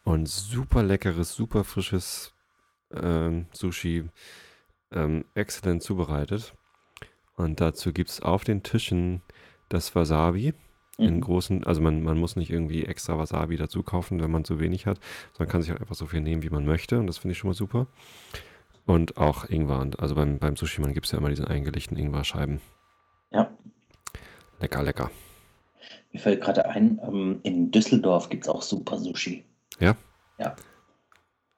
[0.03, 2.33] Und super leckeres, super frisches
[2.91, 4.09] ähm, Sushi,
[4.91, 6.53] ähm, exzellent zubereitet.
[7.41, 9.21] Und dazu gibt es auf den Tischen
[9.69, 10.53] das Wasabi
[10.97, 11.21] in Mhm.
[11.21, 14.85] großen, also man, man muss nicht irgendwie extra Wasabi dazu kaufen, wenn man zu wenig
[14.85, 14.99] hat,
[15.33, 16.99] sondern kann sich halt einfach so viel nehmen, wie man möchte.
[16.99, 17.87] Und das finde ich schon mal super.
[18.85, 19.79] Und auch Ingwer.
[19.79, 22.61] Und Also beim, beim Sushi-Mann gibt es ja immer diese eingelegten Ingwer-Scheiben.
[23.31, 23.49] Ja,
[24.59, 25.09] Lecker, lecker.
[26.11, 29.43] mir fällt gerade ein, ähm, in Düsseldorf gibt es auch super Sushi.
[29.79, 29.95] Ja?
[30.37, 30.55] Ja.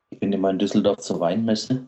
[0.10, 1.86] Ich bin immer in Düsseldorf zur Weinmesse.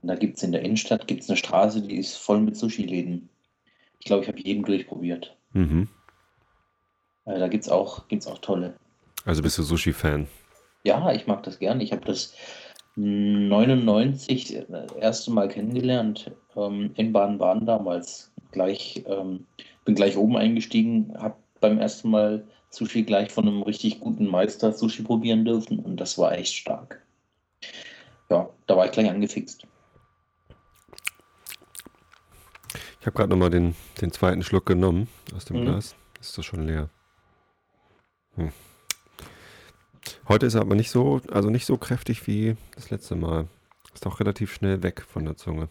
[0.00, 3.28] Und da gibt es in der Innenstadt gibt's eine Straße, die ist voll mit Sushi-Läden.
[3.98, 5.36] Ich glaube, ich habe jeden durchprobiert.
[5.52, 5.88] Mhm.
[7.24, 8.74] Äh, da gibt es auch, gibt's auch tolle.
[9.24, 10.28] Also bist du Sushi-Fan?
[10.84, 11.80] Ja, ich mag das gern.
[11.80, 12.34] Ich habe das
[12.96, 18.32] 99 das erste Mal kennengelernt ähm, in Baden-Baden damals.
[18.50, 19.46] Gleich, ähm,
[19.84, 24.72] bin gleich oben eingestiegen, habe beim ersten Mal Sushi gleich von einem richtig guten Meister
[24.72, 27.02] Sushi probieren dürfen und das war echt stark.
[28.30, 29.66] Ja, da war ich gleich angefixt.
[32.97, 35.64] Ich habe gerade nochmal den, den zweiten Schluck genommen aus dem Mhm.
[35.64, 35.96] Glas.
[36.20, 36.88] Ist das schon leer?
[38.36, 38.50] Hm.
[40.28, 43.48] Heute ist er aber nicht so, also nicht so kräftig wie das letzte Mal.
[43.94, 45.68] Ist auch relativ schnell weg von der Zunge.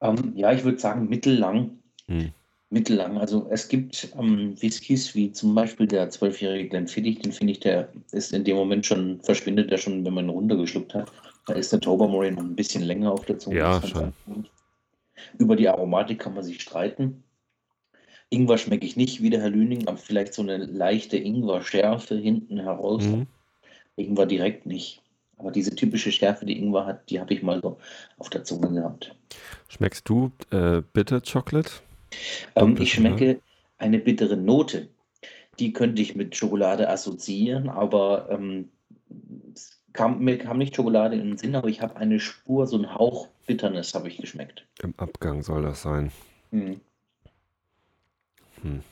[0.00, 1.78] Ähm, ja, ich würde sagen mittellang.
[2.06, 2.32] Hm.
[2.70, 3.18] Mittellang.
[3.18, 7.88] Also es gibt ähm, Whiskys wie zum Beispiel der zwölfjährige Glenfiddich, den finde ich, der
[8.12, 11.12] ist in dem Moment schon, verschwindet der schon, wenn man runtergeschluckt hat.
[11.46, 13.56] Da ist der Tobermory noch ein bisschen länger auf der Zunge.
[13.58, 14.12] Ja, schon.
[14.26, 14.46] sein.
[15.38, 17.22] Über die Aromatik kann man sich streiten.
[18.30, 22.60] Ingwer schmecke ich nicht, wie der Herr Lüning, aber vielleicht so eine leichte Ingwer-Schärfe hinten
[22.60, 23.04] heraus.
[23.04, 23.26] Mhm.
[23.96, 25.02] Ingwer direkt nicht.
[25.36, 27.78] Aber diese typische Schärfe, die Ingwer hat, die habe ich mal so
[28.16, 29.14] auf der Zunge gehabt.
[29.68, 31.70] Schmeckst du äh, Bitter Chocolate?
[32.54, 33.40] Ähm, ich schmecke
[33.78, 34.88] eine bittere Note.
[35.58, 38.70] Die könnte ich mit Schokolade assoziieren, aber ähm,
[39.52, 42.76] es kam, mir kam nicht Schokolade in den Sinn, aber ich habe eine Spur, so
[42.76, 44.66] einen Hauch Bitternis habe ich geschmeckt.
[44.82, 46.12] Im Abgang soll das sein.
[46.50, 46.80] Hm.
[48.62, 48.82] Hm.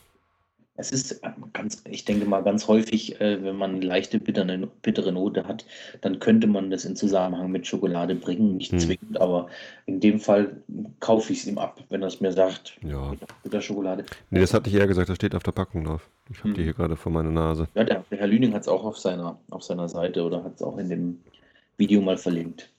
[0.81, 4.67] Es ist ähm, ganz, ich denke mal, ganz häufig, äh, wenn man eine leichte bittere,
[4.81, 5.63] bittere Note hat,
[6.01, 8.79] dann könnte man das in Zusammenhang mit Schokolade bringen, nicht Hm.
[8.79, 9.47] zwingend, aber
[9.85, 10.57] in dem Fall
[10.99, 12.77] kaufe ich es ihm ab, wenn er es mir sagt.
[12.83, 13.13] Ja.
[13.43, 14.05] Bitterschokolade.
[14.31, 16.09] Nee, das hatte ich eher gesagt, das steht auf der Packung drauf.
[16.31, 16.63] Ich habe die Mhm.
[16.65, 17.67] hier gerade vor meiner Nase.
[17.75, 20.55] Ja, der, der Herr Lüning hat es auch auf seiner, auf seiner Seite oder hat
[20.55, 21.19] es auch in dem
[21.77, 22.69] Video mal verlinkt.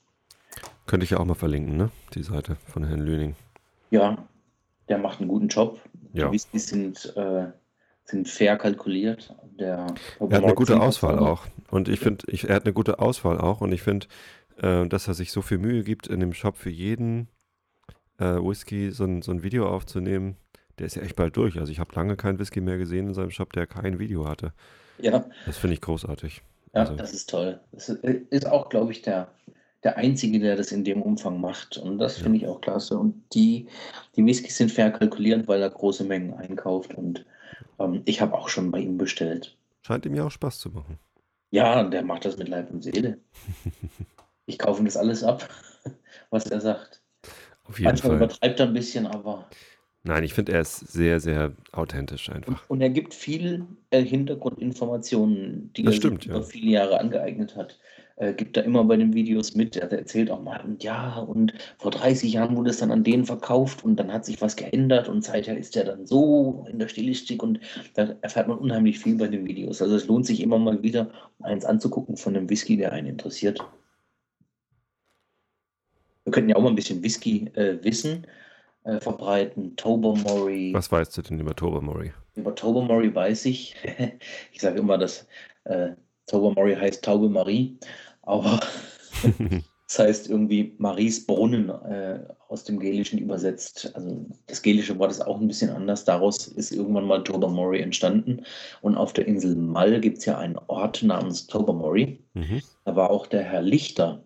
[0.87, 1.91] Könnte ich ja auch mal verlinken, ne?
[2.15, 3.37] Die Seite von Herrn Lüning.
[3.93, 4.19] Ja,
[4.89, 5.81] der macht einen guten Job.
[6.15, 6.29] Ja.
[6.31, 7.45] Die sind, äh,
[8.05, 9.35] sind fair kalkuliert.
[9.59, 9.87] Der
[10.21, 11.47] Er hat eine gute Auswahl auch.
[11.71, 13.61] Und ich finde, er hat eine gute Auswahl auch.
[13.61, 14.07] Und ich finde,
[14.61, 17.29] äh, dass er sich so viel Mühe gibt, in dem Shop für jeden
[18.19, 20.37] äh, Whisky so ein, so ein Video aufzunehmen.
[20.79, 21.59] Der ist ja echt bald durch.
[21.59, 24.53] Also ich habe lange keinen Whisky mehr gesehen in seinem Shop, der kein Video hatte.
[24.99, 26.43] Ja, Das finde ich großartig.
[26.75, 27.61] ja Also- das ist toll.
[27.73, 29.29] Das ist, ist auch, glaube ich, der,
[29.85, 31.77] der Einzige, der das in dem Umfang macht.
[31.77, 32.25] Und das Ja.
[32.25, 32.99] finde ich auch klasse.
[32.99, 33.69] Und die,
[34.17, 36.95] die Whiskys sind fair kalkuliert, weil er große Mengen einkauft.
[36.95, 37.25] Und
[37.79, 39.57] ähm, ich habe auch schon bei ihm bestellt.
[39.83, 40.99] Scheint ihm ja auch Spaß zu machen.
[41.51, 43.19] Ja, der macht das mit Leib und Seele.
[44.47, 45.49] Ich kaufe ihm das alles ab,
[46.31, 47.01] was er sagt.
[47.65, 48.17] Auf jeden Manchmal Fall.
[48.17, 49.49] übertreibt er ein bisschen, aber.
[50.03, 52.69] Nein, ich finde, er ist sehr, sehr authentisch Und, einfach.
[52.69, 56.37] und er gibt viel äh, Hintergrundinformationen, die Das er stimmt, sich ja.
[56.37, 57.79] über viele Jahre angeeignet hat.
[58.23, 59.75] Äh, gibt er immer bei den Videos mit.
[59.75, 63.25] Er erzählt auch mal, und ja, und vor 30 Jahren wurde es dann an den
[63.25, 66.87] verkauft und dann hat sich was geändert und seither ist er dann so in der
[66.87, 67.59] Stilistik und
[67.95, 69.83] da erfährt man unheimlich viel bei den Videos.
[69.83, 73.59] Also es lohnt sich immer mal wieder, eins anzugucken von einem Whisky, der einen interessiert.
[76.23, 78.25] Wir könnten ja auch mal ein bisschen Whisky-Wissen
[78.85, 79.75] äh, verbreiten.
[79.75, 80.73] Tobermory.
[80.73, 82.13] Was weißt du denn über Tobermory?
[82.37, 83.75] Über Tobermory weiß ich.
[84.53, 85.27] Ich sage immer, dass
[85.65, 87.77] äh, Tobermory heißt Taube Marie,
[88.23, 88.61] aber
[89.89, 93.93] das heißt irgendwie Maries Brunnen äh, aus dem Gelischen übersetzt.
[93.95, 96.05] Also das gelische Wort ist auch ein bisschen anders.
[96.05, 98.45] Daraus ist irgendwann mal Tobermory entstanden.
[98.81, 102.21] Und auf der Insel Mull gibt es ja einen Ort namens Tobermory.
[102.35, 102.63] mhm.
[102.85, 104.25] Da war auch der Herr Lichter,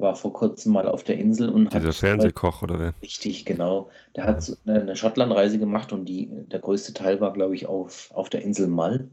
[0.00, 2.94] war vor kurzem mal auf der Insel und Dieser hat Fernsehkoch oder wer?
[3.02, 3.90] Richtig, genau.
[4.16, 8.30] Der hat eine, Schottlandreise gemacht und die, der größte Teil war, glaube ich, auf, auf
[8.30, 9.08] der Insel Mull.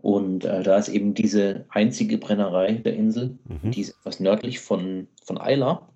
[0.00, 3.70] Und äh, da ist eben diese einzige Brennerei der Insel, Mhm.
[3.72, 5.88] die ist etwas nördlich von, von Isla.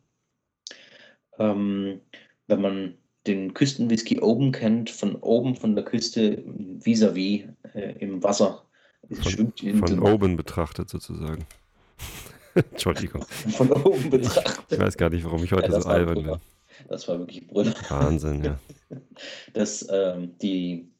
[1.38, 2.00] Ähm,
[2.46, 2.94] wenn man
[3.26, 6.42] den Küstenwhisky oben kennt, von oben von der Küste
[6.80, 8.64] vis-à-vis äh, im Wasser
[9.08, 11.46] Von, schwimmt die Insel von oben betrachtet sozusagen.
[12.54, 13.22] Entschuldigung.
[13.22, 14.64] von oben betrachtet.
[14.72, 16.36] Ich weiß gar nicht, warum ich heute Ja, das so albern bin.
[16.88, 17.74] Das war wirklich Brüller.
[17.88, 18.58] Wahnsinn, ja.
[19.54, 20.91] dass ähm, die,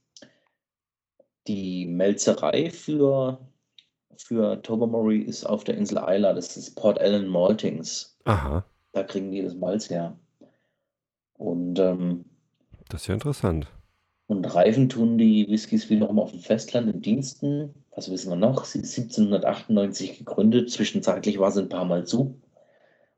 [1.49, 3.39] die Melzerei für,
[4.17, 6.33] für Tobermory ist auf der Insel Isla.
[6.33, 8.17] Das ist Port Ellen Maltings.
[8.25, 10.17] Aha, Da kriegen die das Malz her.
[11.35, 12.25] Und, ähm,
[12.89, 13.67] das ist ja interessant.
[14.27, 17.75] und reifen tun die Whiskys wiederum auf dem Festland in Diensten.
[17.95, 18.65] Was wissen wir noch?
[18.65, 20.71] Sie ist 1798 gegründet.
[20.71, 22.41] Zwischenzeitlich war sie ein paar Mal zu.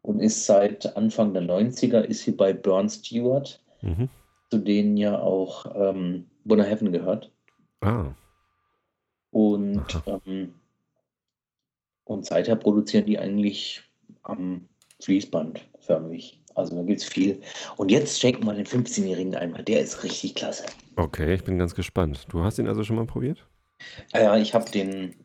[0.03, 4.09] Und ist seit Anfang der 90er ist sie bei Burn Stewart, Mhm.
[4.51, 7.31] zu denen ja auch ähm, Bonner Heaven gehört.
[7.81, 8.13] Ah,
[9.31, 10.55] Und, ähm,
[12.05, 13.83] und seither produzieren die eigentlich
[14.23, 14.69] am
[15.03, 16.41] Fließband förmlich.
[16.55, 17.41] Also da gibt es viel.
[17.77, 19.65] Und jetzt schenken wir den 15-Jährigen einmal.
[19.65, 20.65] Der ist richtig klasse.
[20.97, 22.27] okay, ich bin ganz gespannt.
[22.29, 23.45] Du hast ihn also schon mal probiert?
[24.13, 25.17] Ja, ja, ich habe den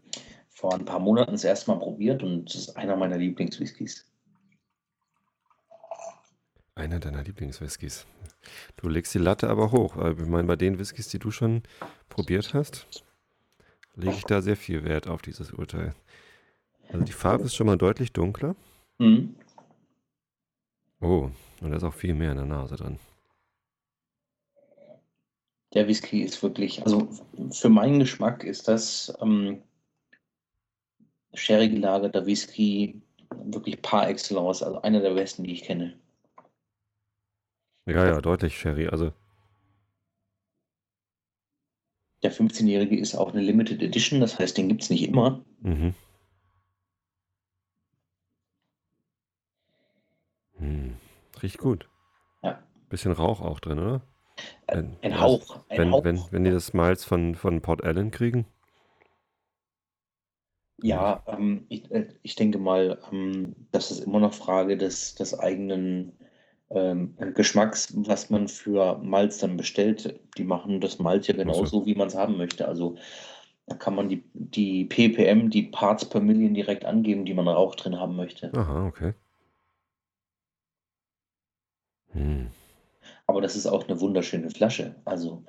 [0.49, 4.09] vor ein paar Monaten das erste Mal probiert und das ist einer meiner Lieblingswhiskys.
[6.79, 8.07] Einer deiner Lieblingswhiskys.
[8.77, 9.97] Du legst die Latte aber hoch.
[9.97, 11.63] weil Ich meine, bei den Whiskys, die du schon
[12.07, 13.03] probiert hast,
[13.95, 15.93] lege ich da sehr viel Wert auf dieses Urteil.
[16.87, 18.55] Also die Farbe ist schon mal deutlich dunkler.
[18.97, 19.35] Mhm.
[21.01, 22.97] Oh, und da ist auch viel mehr in der Nase dran.
[25.73, 27.09] Der Whisky ist wirklich, also
[27.51, 29.61] für meinen Geschmack ist das ähm,
[31.33, 33.01] sherry gelagerter Whisky
[33.43, 35.99] wirklich par excellence, also einer der besten, die ich kenne.
[37.95, 38.88] Ja, ja, deutlich Sherry.
[38.88, 39.12] Also,
[42.23, 45.43] Der 15-Jährige ist auch eine Limited Edition, das heißt, den gibt es nicht immer.
[45.62, 45.93] mhm.
[50.58, 50.97] Hm,
[51.41, 51.88] riecht gut.
[52.43, 52.62] Ja.
[52.89, 54.02] Bisschen Rauch auch drin, oder?
[54.67, 55.63] Wenn- Ein Hauch.
[55.69, 56.04] Ein Wenn, Hauch.
[56.04, 58.45] wenn, wenn die das Malz von, von Port Allen kriegen.
[60.82, 65.38] Ja, ähm, ich, äh, ich denke mal, ähm, das ist immer noch Frage des, des
[65.38, 66.13] eigenen
[66.71, 70.19] ähm, Geschmacks, was man für Malz dann bestellt.
[70.38, 72.67] Die machen das Malz ja genauso, wie man es haben möchte.
[72.67, 72.95] Also
[73.67, 77.75] da kann man die, die ppm, die Parts per Million direkt angeben, die man Rauch
[77.75, 78.51] drin haben möchte.
[78.53, 79.13] Aha, okay.
[82.12, 82.47] Hm.
[83.27, 84.95] Aber das ist auch eine wunderschöne Flasche.
[85.05, 85.43] Also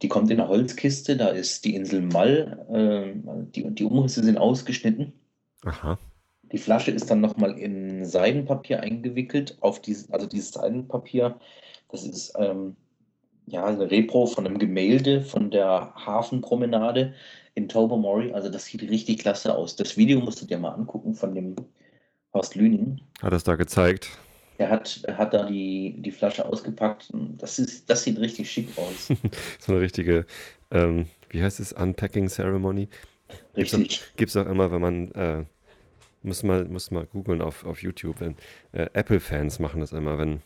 [0.00, 4.38] die kommt in einer Holzkiste, da ist die Insel Mall, ähm, die, die Umrisse sind
[4.38, 5.12] ausgeschnitten.
[5.64, 5.98] Aha.
[6.52, 9.58] Die Flasche ist dann nochmal in Seidenpapier eingewickelt.
[9.60, 11.38] Auf dieses, also dieses Seidenpapier,
[11.90, 12.76] das ist ähm,
[13.46, 17.14] ja eine Repro von einem Gemälde von der Hafenpromenade
[17.54, 18.32] in Tobermory.
[18.32, 19.76] Also das sieht richtig klasse aus.
[19.76, 21.56] Das Video musst du dir mal angucken von dem,
[22.34, 23.00] Horst Lüning.
[23.22, 24.10] Hat es da gezeigt.
[24.58, 27.10] Er hat, hat da die, die Flasche ausgepackt.
[27.38, 29.08] Das, ist, das sieht richtig schick aus.
[29.58, 30.26] so eine richtige,
[30.70, 32.88] ähm, wie heißt es, Unpacking Ceremony.
[33.56, 34.02] Richtig.
[34.16, 35.44] Gibt es auch immer, wenn man, äh,
[36.28, 38.36] muss mal, muss mal googeln auf, auf YouTube, wenn
[38.72, 40.42] äh, Apple-Fans machen das immer, wenn,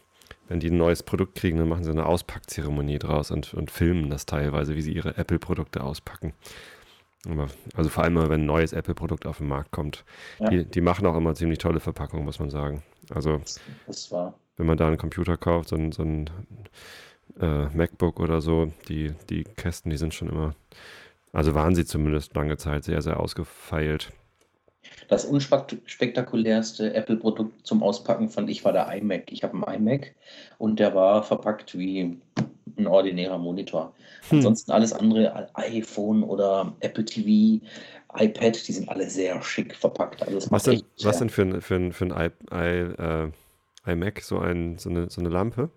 [0.48, 4.08] wenn die ein neues Produkt kriegen, dann machen sie eine Auspackzeremonie draus und, und filmen
[4.08, 6.32] das teilweise, wie sie ihre Apple-Produkte auspacken.
[7.28, 10.04] Aber, also vor allem, wenn ein neues Apple-Produkt auf den Markt kommt.
[10.40, 10.48] Ja.
[10.50, 12.82] Die, die machen auch immer ziemlich tolle Verpackungen, muss man sagen.
[13.10, 13.40] Also
[14.56, 16.30] wenn man da einen Computer kauft, so ein, so ein
[17.40, 20.54] äh, MacBook oder so, die, die Kästen, die sind schon immer,
[21.32, 24.12] also waren sie zumindest lange Zeit sehr, sehr ausgefeilt.
[25.12, 29.30] Das unspektakulärste Apple-Produkt zum Auspacken fand ich war der iMac.
[29.30, 30.14] Ich habe einen iMac
[30.56, 32.18] und der war verpackt wie
[32.78, 33.92] ein ordinärer Monitor.
[34.30, 34.38] Hm.
[34.38, 37.62] Ansonsten alles andere, iPhone oder Apple TV,
[38.18, 40.26] iPad, die sind alle sehr schick verpackt.
[40.26, 43.28] Also Was denn, was denn für ein, für ein, für ein I, I,
[43.88, 45.68] äh, iMac, so, ein, so, eine, so eine Lampe?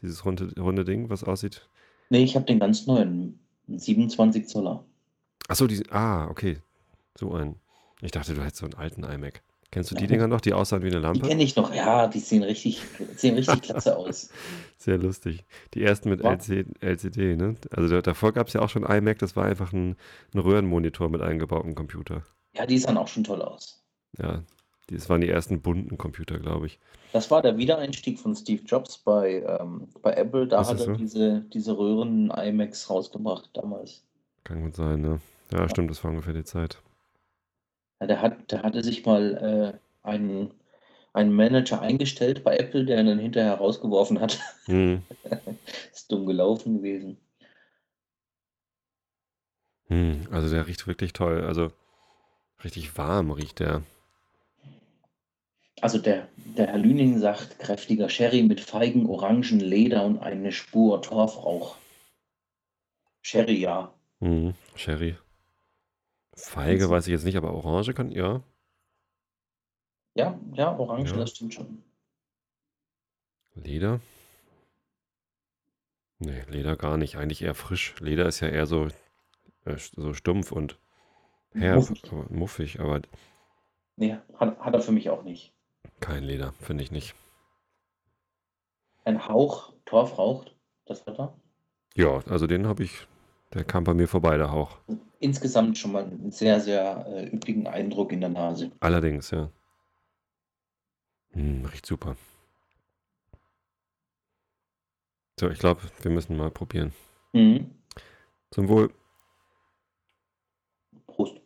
[0.00, 1.68] Dieses runde, runde Ding, was aussieht?
[2.10, 4.84] Nee, ich habe den ganz neuen, einen 27 Zoller.
[5.48, 6.58] Achso, ah, okay.
[7.18, 7.56] So ein.
[8.02, 9.42] Ich dachte, du hättest so einen alten iMac.
[9.72, 10.08] Kennst du die Ja.
[10.08, 11.28] Dinger noch, die aussahen wie eine Die Lampe?
[11.28, 12.82] kenne ich noch, ja, die sehen richtig,
[13.16, 14.30] sehen richtig klasse aus.
[14.78, 15.44] Sehr lustig.
[15.74, 16.32] Die ersten mit Ja.
[16.32, 17.54] LC, LCD, ne?
[17.70, 19.96] Also da, davor gab es ja auch schon iMac, das war einfach ein,
[20.34, 22.22] ein Röhrenmonitor mit eingebautem Computer.
[22.56, 23.80] Ja, die sahen auch schon toll aus.
[24.18, 24.42] Ja,
[24.88, 26.80] das waren die ersten bunten Computer, glaube ich.
[27.12, 30.48] Das war der Wiedereinstieg von Steve Jobs bei, ähm, bei Apple.
[30.48, 30.92] Da Ist hat er so?
[30.94, 34.02] diese, diese Röhren iMacs rausgebracht damals.
[34.42, 35.20] Kann gut sein, ne?
[35.52, 36.82] Ja, stimmt, das war ungefähr die Zeit.
[38.00, 40.54] Ja, der, hat, der hatte sich mal äh, einen,
[41.12, 44.38] einen Manager eingestellt bei Apple, der ihn dann hinterher rausgeworfen hat.
[44.64, 45.02] Hm.
[45.92, 47.18] Ist dumm gelaufen gewesen.
[49.88, 50.26] Hm.
[50.30, 51.44] Also der riecht wirklich toll.
[51.44, 51.72] Also
[52.64, 53.82] richtig warm riecht der.
[55.82, 61.02] Also der, der Herr Lüning sagt, kräftiger Sherry mit Feigen, Orangen, Leder und eine Spur
[61.02, 61.76] Torfrauch.
[63.22, 63.92] Sherry, ja.
[64.20, 64.54] Hm.
[64.74, 65.16] Sherry.
[66.34, 68.42] Feige weiß ich jetzt nicht, aber Orange kann, ja.
[70.14, 71.16] Ja, ja, Orange, Ja.
[71.18, 71.82] das stimmt schon.
[73.54, 74.00] Leder?
[76.18, 77.16] Nee, Leder gar nicht.
[77.16, 77.94] Eigentlich eher frisch.
[78.00, 78.88] Leder ist ja eher so,
[79.64, 80.78] äh, so stumpf und
[81.52, 82.04] herb, Muffig.
[82.12, 83.00] aber muffig, aber
[83.96, 85.52] Nee, hat, hat er für mich auch nicht.
[86.00, 87.14] kein Leder, finde ich nicht.
[89.04, 90.44] Ein Hauch Torfrauch,
[90.86, 91.34] das hat er.
[91.96, 93.06] Ja, also den habe ich,
[93.52, 94.78] der kam bei mir vorbei, der Hauch.
[95.18, 98.70] Insgesamt schon mal einen sehr, sehr äh, üppigen Eindruck in der Nase.
[98.80, 99.50] Allerdings, ja.
[101.32, 102.16] Hm, riecht super.
[105.38, 106.92] So, ich glaube, wir müssen mal probieren.
[107.32, 107.70] Mhm.
[108.50, 108.92] Zum Wohl.
[111.06, 111.40] Prost.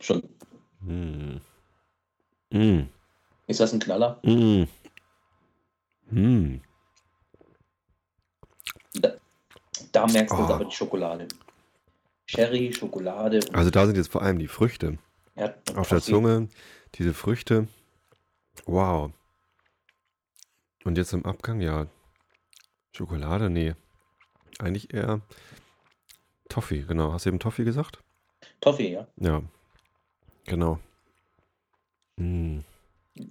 [0.00, 0.22] Schon.
[0.80, 1.40] Hm.
[2.52, 2.88] Hm.
[3.46, 4.20] Ist das ein Knaller?
[4.22, 4.68] Hm.
[6.08, 6.60] Hm.
[8.94, 9.14] Da,
[9.96, 10.40] da merkst du Oh.
[10.42, 11.28] jetzt aber die Schokolade.
[12.26, 13.40] Sherry, Schokolade.
[13.52, 14.98] Also da sind jetzt vor allem die Früchte.
[15.36, 16.00] ja, Auf der.
[16.00, 16.48] Zunge,
[16.94, 17.68] diese Früchte.
[18.66, 19.12] Wow.
[20.84, 21.86] Und jetzt im Abgang, ja.
[22.92, 23.74] Schokolade, nee.
[24.58, 25.20] Eigentlich eher
[26.48, 27.12] Toffee, genau.
[27.12, 28.02] Hast du eben Toffee gesagt?
[28.60, 29.06] Toffee, ja.
[29.16, 29.42] Ja.
[30.44, 30.78] Genau.
[32.16, 32.60] Mm.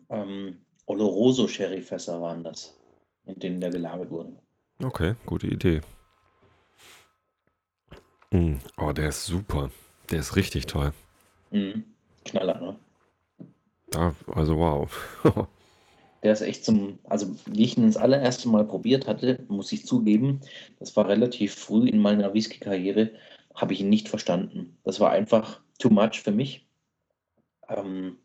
[0.10, 2.76] Ähm, Oloroso Sherryfässer waren das,
[3.26, 4.34] in denen der gelagert wurde.
[4.84, 5.82] Okay, gute Idee.
[8.32, 8.56] Mm.
[8.78, 9.72] Oh, der ist super.
[10.12, 10.94] Der ist richtig toll.
[11.52, 11.84] Mhm.
[12.26, 12.76] Knaller, ne?
[13.92, 14.90] Da, also wow.
[16.24, 19.86] Der ist echt zum, also wie ich ihn das allererste Mal probiert hatte, muss ich
[19.86, 20.42] zugeben,
[20.80, 23.12] das war relativ früh in meiner Whisky-Karriere,
[23.54, 24.76] habe ich ihn nicht verstanden.
[24.84, 26.66] Das war einfach too much für mich.
[27.70, 28.18] Ähm,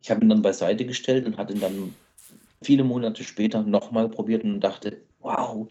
[0.00, 1.94] ich habe ihn dann beiseite gestellt und hatte ihn dann
[2.62, 5.68] viele Monate später nochmal probiert und dachte, wow,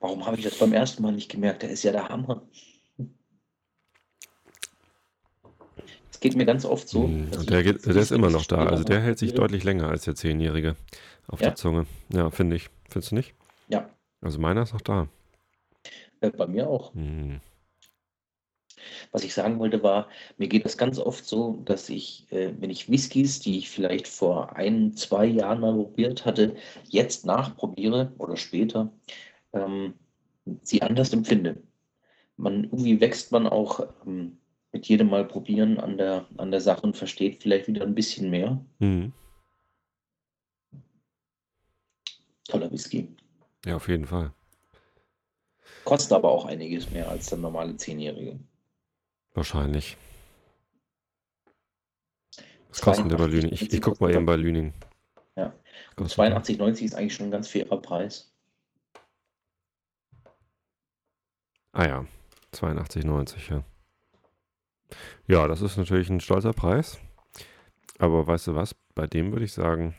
[0.00, 1.62] warum habe ich das beim ersten Mal nicht gemerkt?
[1.62, 2.42] Der ist ja der Hammer.
[6.10, 7.08] Es geht mir ganz oft so.
[7.30, 8.66] Dass Und der, geht, der ist immer noch da.
[8.66, 10.74] Also der hält sich deutlich länger als der Zehnjährige
[11.28, 11.48] auf Ja.
[11.48, 11.86] der Zunge.
[12.12, 12.70] Ja, finde ich.
[12.90, 13.34] Findest du nicht?
[13.68, 13.88] Ja,
[14.20, 15.08] Also meiner ist noch da.
[16.20, 16.92] äh, bei mir auch.
[16.94, 17.36] Mm.
[19.12, 20.08] Was ich sagen wollte war,
[20.38, 24.08] mir geht das ganz oft so, dass ich, äh, wenn ich Whiskys, die ich vielleicht
[24.08, 26.56] vor ein, zwei Jahren mal probiert hatte,
[26.88, 28.90] jetzt nachprobiere oder später,
[29.52, 29.94] ähm,
[30.62, 31.62] sie anders empfinde.
[32.36, 34.38] Man, irgendwie wächst man auch ähm,
[34.72, 38.30] mit jedem Mal probieren an der, an der Sache und versteht vielleicht wieder ein bisschen
[38.30, 38.64] mehr.
[38.78, 39.06] Mm.
[42.44, 43.08] Toller Whisky.
[43.64, 44.32] Ja, auf jeden Fall.
[45.84, 48.38] Kostet aber auch einiges mehr als der normale Zehnjährige.
[49.34, 49.96] Wahrscheinlich.
[52.68, 53.52] Was kostet der bei Lüning?
[53.52, 54.72] Ich, ich guck mal eben bei Lüning.
[55.36, 55.54] Ja.
[55.96, 56.42] Kostet der?
[56.42, 58.32] 82,90 ist eigentlich schon ein ganz fairer Preis.
[61.78, 62.04] Ah ja,
[62.52, 63.62] 82,90, ja.
[65.28, 66.98] Ja, das ist natürlich ein stolzer Preis.
[68.00, 68.74] Aber weißt du was?
[68.96, 69.94] Bei dem würde ich sagen,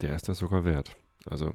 [0.00, 0.96] der ist das sogar wert.
[1.28, 1.54] Also,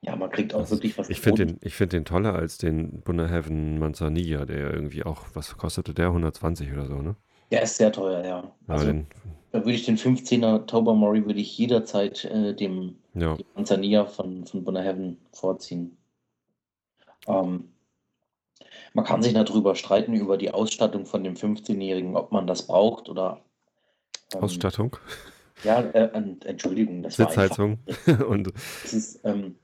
[0.00, 2.56] Ja, man kriegt auch Das- wirklich was ich finde den, ich find den toller als
[2.56, 6.10] den Bunderhaven Manzanilla, der irgendwie auch, was kostete der?
[6.10, 7.16] 120 oder so, ne?
[7.50, 8.56] Der ist sehr teuer, ja.
[8.66, 9.06] Also, den,
[9.50, 14.64] da würde ich den 15er Tobermory würde ich jederzeit äh, dem ja, Tanzania von, von
[14.64, 15.98] Bunnerhaven vorziehen.
[17.26, 17.68] Ähm,
[18.94, 23.08] man kann sich darüber streiten, über die Ausstattung von dem 15-Jährigen, ob man das braucht
[23.08, 23.40] oder.
[24.34, 24.96] ähm, Ausstattung,
[25.64, 27.28] Ja, äh, äh, Entschuldigung, das war.
[27.28, 27.78] Sitzheizung
[28.28, 28.52] und
[28.84, 29.56] Es ist ähm,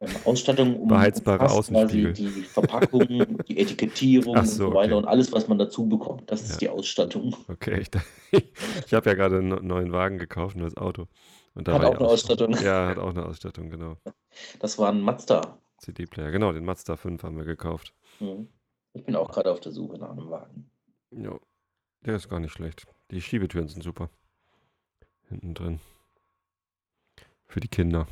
[0.00, 2.12] ähm, Ausstattung, um Beheizbare Außenspiegel.
[2.12, 5.04] die Verpackung, die Etikettierung Ach und so, so weiter okay.
[5.04, 6.30] und alles, was man dazu bekommt.
[6.30, 6.58] Das ist Ja.
[6.58, 7.34] die Ausstattung.
[7.48, 7.88] okay, ich,
[8.86, 11.06] ich habe ja gerade einen neuen Wagen gekauft, ein neues Auto.
[11.54, 12.52] Und da Hat war auch eine so- Ausstattung.
[12.62, 13.96] Ja, hat auch eine Ausstattung, genau.
[14.60, 15.56] Das war ein Mazda.
[15.78, 17.94] CD-Player, genau, den Mazda 5 haben wir gekauft.
[18.20, 18.48] Mhm.
[18.94, 20.70] Ich bin auch gerade auf der Suche nach einem Wagen.
[21.10, 21.38] Ja,
[22.04, 22.86] der ist gar nicht schlecht.
[23.10, 24.08] Die Schiebetüren sind super.
[25.28, 25.80] Hinten drin.
[27.46, 28.06] Für die Kinder.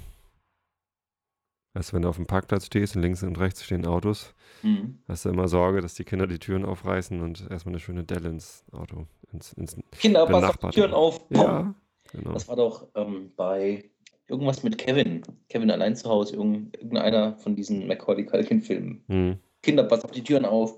[1.74, 5.00] Du, wenn du auf dem Parkplatz stehst und links und rechts stehen Autos, Mhm.
[5.08, 8.28] hast du immer Sorge, dass die Kinder die Türen aufreißen und erstmal eine schöne Delle
[8.28, 9.06] ins Auto.
[9.32, 10.68] Ins, ins, Kinder, pass auf die.
[10.70, 11.24] Türen auf.
[11.30, 11.74] ja,
[12.12, 12.32] genau.
[12.32, 13.90] Das war doch ähm, bei
[14.28, 15.22] irgendwas mit Kevin.
[15.48, 19.02] Kevin allein zu Hause, irgend- irgendeiner von diesen Macaulay Culkin-Filmen.
[19.08, 19.38] Hm.
[19.64, 20.76] Kinder, pass auf die Türen auf.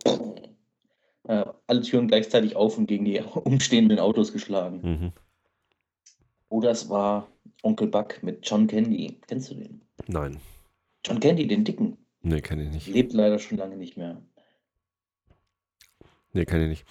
[1.24, 4.80] Äh, alle Türen gleichzeitig auf und gegen die umstehenden Autos geschlagen.
[4.82, 5.12] Mhm.
[6.48, 7.26] Oder es war
[7.62, 9.20] Onkel Buck mit John Candy.
[9.26, 9.80] Kennst du den?
[10.06, 10.38] Nein,
[11.04, 11.98] John Candy, den Dicken.
[12.22, 12.86] nee, kenne ich nicht.
[12.88, 14.22] Lebt leider schon lange nicht mehr.
[16.32, 16.86] Nee, kenne ich nicht.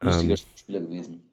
[0.00, 1.30] Lustiger Ähm, Schauspieler gewesen.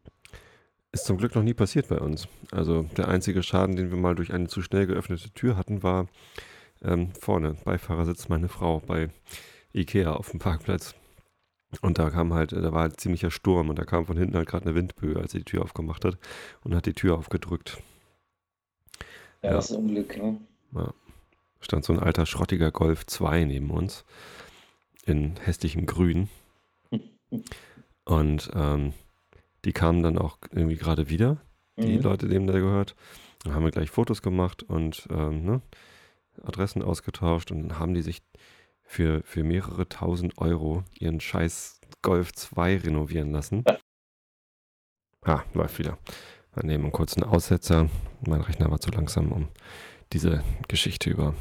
[0.91, 2.27] Ist zum Glück noch nie passiert bei uns.
[2.51, 6.07] Also der einzige Schaden, den wir mal durch eine zu schnell geöffnete Tür hatten, war
[6.81, 9.09] ähm, vorne, Beifahrersitz meine Frau bei
[9.75, 10.95] Ikea auf dem Parkplatz.
[11.81, 14.47] Und da kam halt, da war halt ziemlicher Sturm und da kam von hinten halt
[14.47, 16.17] gerade eine Windböe, als sie die Tür aufgemacht hat
[16.63, 17.81] und hat die Tür aufgedrückt.
[19.41, 19.55] Ja, ja.
[19.55, 20.15] das ist Unglück.
[20.17, 20.39] Ne?
[21.59, 24.05] Stand so ein alter schrottiger Golf 2 neben uns
[25.05, 26.29] in hässlichem Grün.
[28.05, 28.93] Und ähm,
[29.65, 31.41] die kamen dann auch irgendwie gerade wieder,
[31.77, 32.01] die Mhm.
[32.03, 32.95] Leute, denen der gehört.
[33.43, 35.61] Dann haben wir gleich Fotos gemacht und ähm, ne,
[36.43, 38.21] Adressen ausgetauscht und dann haben die sich
[38.85, 43.63] für, für mehrere tausend Euro ihren scheiß Golf 2 renovieren lassen.
[45.27, 45.97] Ah, läuft wieder.
[46.53, 47.89] Dann nehmen wir einen kurzen Aussetzer.
[48.27, 49.47] Mein Rechner war zu langsam, um
[50.13, 51.33] diese Geschichte über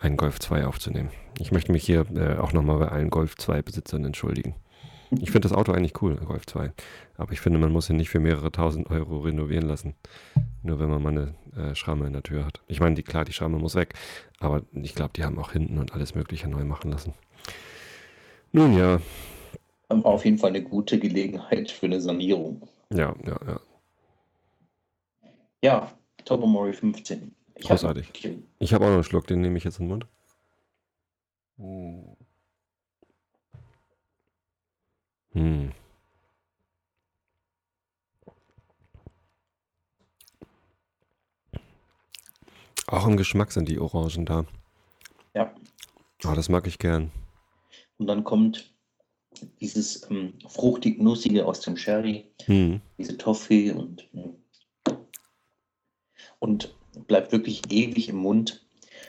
[0.00, 1.10] einen Golf 2 aufzunehmen.
[1.38, 4.56] Ich möchte mich hier äh, auch nochmal bei allen Golf 2 Besitzern entschuldigen.
[5.10, 6.72] Ich finde das Auto eigentlich cool, Golf 2.
[7.16, 9.94] Aber ich finde, man muss ihn nicht für mehrere tausend Euro renovieren lassen.
[10.62, 12.60] Nur wenn man mal eine äh, Schramme in der Tür hat.
[12.68, 13.94] Ich meine, die, klar, die Schramme muss weg.
[14.38, 17.14] Aber ich glaube, die haben auch hinten und alles Mögliche neu machen lassen.
[18.52, 19.00] Nun ja,
[19.90, 22.68] auf jeden Fall eine gute Gelegenheit für eine Sanierung.
[22.92, 23.60] ja, ja, ja.
[25.62, 25.92] Ja,
[26.24, 27.34] Tobermory 15.
[27.56, 28.06] Ich hab Großartig.
[28.06, 28.46] Stückchen.
[28.58, 30.06] Ich habe auch noch einen Schluck, den nehme ich jetzt in den
[31.58, 32.16] Mund.
[35.34, 35.72] Hm.
[42.86, 44.44] Auch im Geschmack sind die Orangen da.
[45.34, 45.54] Ja.
[46.24, 47.10] Ah, das mag ich gern.
[47.98, 48.72] Und dann kommt
[49.60, 52.80] dieses ähm, fruchtig-nussige aus dem Sherry, Hm.
[52.98, 54.08] diese Toffee und,
[56.40, 56.74] und
[57.06, 58.64] bleibt wirklich ewig im Mund.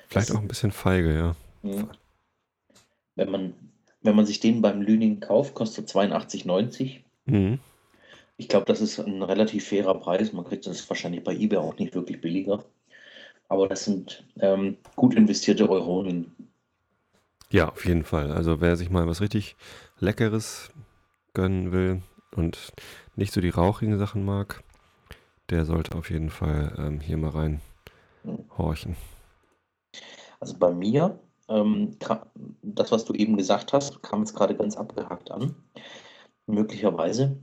[0.07, 1.35] Vielleicht Das- auch ein bisschen feige, ja.
[1.63, 1.89] Mhm.
[3.15, 3.70] Wenn man,
[4.03, 7.03] wenn man sich den beim Lüning kauft, kostet 82,90.
[7.27, 7.59] Hm.
[8.37, 10.33] Ich glaube, das ist ein relativ fairer Preis.
[10.33, 12.65] Man kriegt das wahrscheinlich bei eBay auch nicht wirklich billiger.
[13.49, 16.35] Aber das sind ähm, gut investierte Euronen.
[17.51, 18.31] Ja, auf jeden Fall.
[18.31, 19.55] Also wer sich mal was richtig
[19.99, 20.71] Leckeres
[21.33, 22.01] gönnen will
[22.35, 22.73] und
[23.15, 24.63] nicht so die rauchigen Sachen mag,
[25.49, 27.61] der sollte auf jeden Fall ähm, hier mal rein
[28.23, 28.51] Mhm.
[28.57, 28.95] horchen.
[30.39, 31.19] Also bei mir,
[31.51, 31.97] ähm,
[32.61, 35.55] das, was du eben gesagt hast, kam jetzt gerade ganz abgehakt an.
[36.47, 37.37] Möglicherweise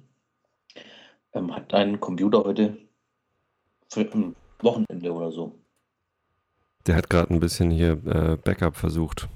[1.33, 2.77] ähm, hat dein Computer heute
[3.89, 5.59] für ein Wochenende oder so.
[6.87, 9.29] Der hat gerade ein bisschen hier äh, Backup versucht.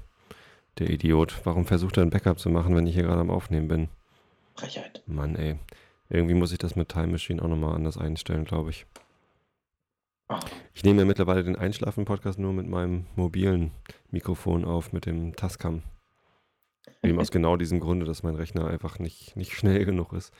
[0.79, 1.41] Der Idiot.
[1.43, 3.89] Warum versucht er ein Backup zu machen, wenn ich hier gerade am Aufnehmen bin?
[4.55, 5.03] Frechheit.
[5.05, 5.59] Mann, ey.
[6.09, 8.85] Irgendwie muss ich das mit Time Machine auch nochmal anders einstellen, glaube ich.
[10.73, 13.71] Ich nehme ja mittlerweile den Einschlafen-Podcast nur mit meinem mobilen
[14.09, 15.83] Mikrofon auf, mit dem Tascam.
[17.01, 20.33] Eben aus genau diesem Grunde, dass mein Rechner einfach nicht, nicht schnell genug ist.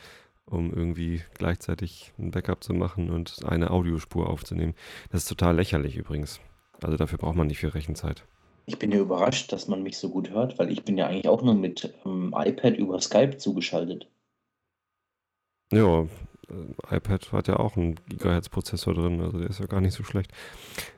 [0.46, 4.76] um irgendwie gleichzeitig ein Backup zu machen und eine Audiospur aufzunehmen.
[5.10, 6.42] Das ist total lächerlich übrigens.
[6.82, 8.26] Also dafür braucht man nicht viel Rechenzeit.
[8.66, 11.28] Ich bin ja überrascht, dass man mich so gut hört, weil ich bin ja eigentlich
[11.28, 14.10] auch nur mit ähm, iPad über Skype zugeschaltet.
[15.72, 16.08] Ja,
[16.90, 20.32] iPad hat ja auch einen Gigahertz-Prozessor drin, also der ist ja gar nicht so schlecht.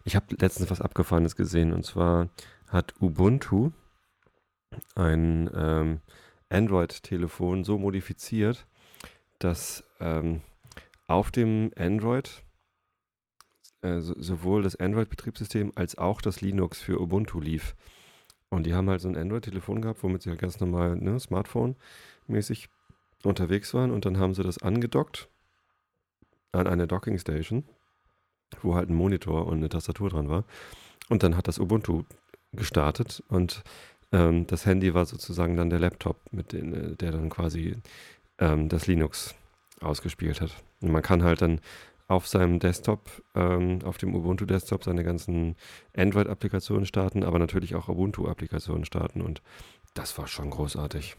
[0.03, 2.29] Ich habe letztens was Abgefahrenes gesehen und zwar
[2.67, 3.71] hat Ubuntu
[4.95, 6.01] ein ähm,
[6.49, 8.65] Android-Telefon so modifiziert,
[9.39, 10.41] dass ähm,
[11.07, 12.43] auf dem Android
[13.81, 17.75] äh, so, sowohl das Android-Betriebssystem als auch das Linux für Ubuntu lief.
[18.49, 22.69] Und die haben halt so ein Android-Telefon gehabt, womit sie halt ganz normal ne, Smartphone-mäßig
[23.23, 23.91] unterwegs waren.
[23.91, 25.29] Und dann haben sie das angedockt
[26.55, 27.63] an eine Docking Station,
[28.61, 30.45] wo halt ein Monitor und eine Tastatur dran war.
[31.09, 32.03] Und dann hat das Ubuntu
[32.51, 33.63] gestartet und
[34.11, 37.75] ähm, das Handy war sozusagen dann der Laptop, mit den, äh, der dann quasi
[38.39, 39.35] ähm, das Linux
[39.81, 40.51] ausgespielt hat.
[40.81, 41.59] Und man kann halt dann
[42.07, 45.55] auf seinem Desktop, ähm, auf dem Ubuntu-Desktop seine ganzen
[45.95, 49.41] Android-Applikationen starten, aber natürlich auch Ubuntu-Applikationen starten und
[49.95, 51.15] das war schon großartig.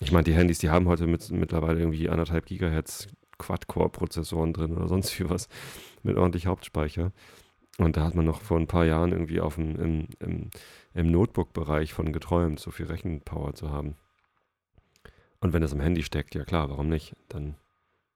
[0.00, 3.08] Ich meine, die Handys, die haben heute mit, mittlerweile irgendwie anderthalb Gigahertz
[3.38, 5.48] Quad-Core-Prozessoren drin oder sonst wie was
[6.02, 7.12] mit ordentlich Hauptspeicher.
[7.78, 10.50] Und da hat man noch vor ein paar Jahren irgendwie auf dem, im, im,
[10.94, 13.96] im Notebook-Bereich von geträumt, so viel Rechenpower zu haben.
[15.40, 17.14] Und wenn das im Handy steckt, ja klar, warum nicht?
[17.28, 17.56] Dann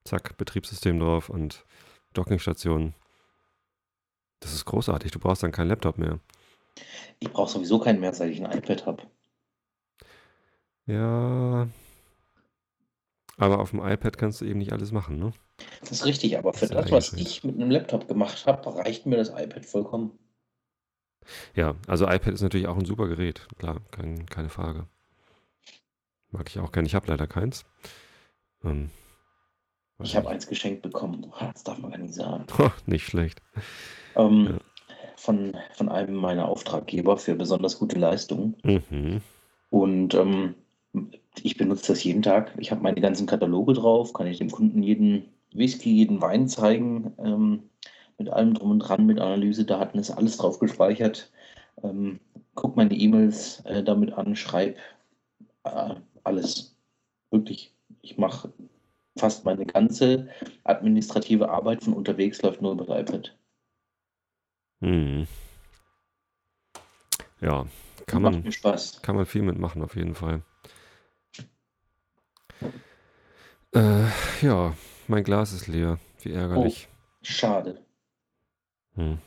[0.05, 1.65] zack, Betriebssystem drauf und
[2.15, 2.95] Dockingstation.
[4.41, 5.11] Das ist großartig.
[5.11, 6.21] Du brauchst dann keinen Laptop mehr.
[7.19, 9.03] Ich brauche sowieso keinen mehr, seit ich ein iPad habe.
[10.87, 11.69] Ja.
[13.39, 15.33] Aber auf dem iPad kannst du eben nicht alles machen, ne?
[15.81, 19.07] Das ist richtig, aber für Das das, was ich mit einem Laptop gemacht habe, reicht
[19.07, 20.19] mir das iPad vollkommen.
[21.55, 24.87] Ja, also iPad ist natürlich auch ein super Gerät, klar, kein, keine Frage.
[26.31, 26.87] Mag ich auch gerne.
[26.87, 27.65] Ich habe leider keins.
[28.65, 28.91] Ähm,
[30.03, 31.33] Ich habe eins geschenkt bekommen.
[31.41, 32.45] Das darf man gar nicht sagen.
[32.87, 33.41] nicht schlecht.
[34.17, 34.59] Ähm, Ja.
[35.17, 38.57] von, von einem meiner Auftraggeber für besonders gute Leistungen.
[38.63, 39.21] Mhm.
[39.71, 40.55] Und ähm,
[41.43, 42.53] ich benutze das jeden Tag.
[42.59, 47.15] Ich habe meine ganzen Kataloge drauf, kann ich dem Kunden jeden Whisky, jeden Wein zeigen,
[47.19, 47.63] ähm,
[48.19, 51.31] mit allem drum und dran, mit Analysedaten ist alles drauf gespeichert.
[51.83, 52.21] Ähm,
[52.55, 54.79] guck meine E-Mails äh, damit an, schreib
[55.65, 56.77] äh, alles.
[57.31, 57.73] Wirklich.
[58.03, 58.53] Ich mache
[59.17, 60.29] fast meine ganze
[60.65, 63.37] administrative Arbeit von unterwegs läuft nur über das iPad.
[64.81, 65.27] Mhm.
[67.41, 67.67] Ja,
[68.07, 69.03] kann Macht man, mir Spaß.
[69.03, 70.43] kann man viel mitmachen, auf jeden Fall.
[73.75, 74.07] Äh,
[74.41, 74.75] ja,
[75.07, 75.99] mein Glas ist leer.
[76.23, 76.89] Wie ärgerlich.
[77.23, 77.85] Schade.
[78.95, 79.19] Hm.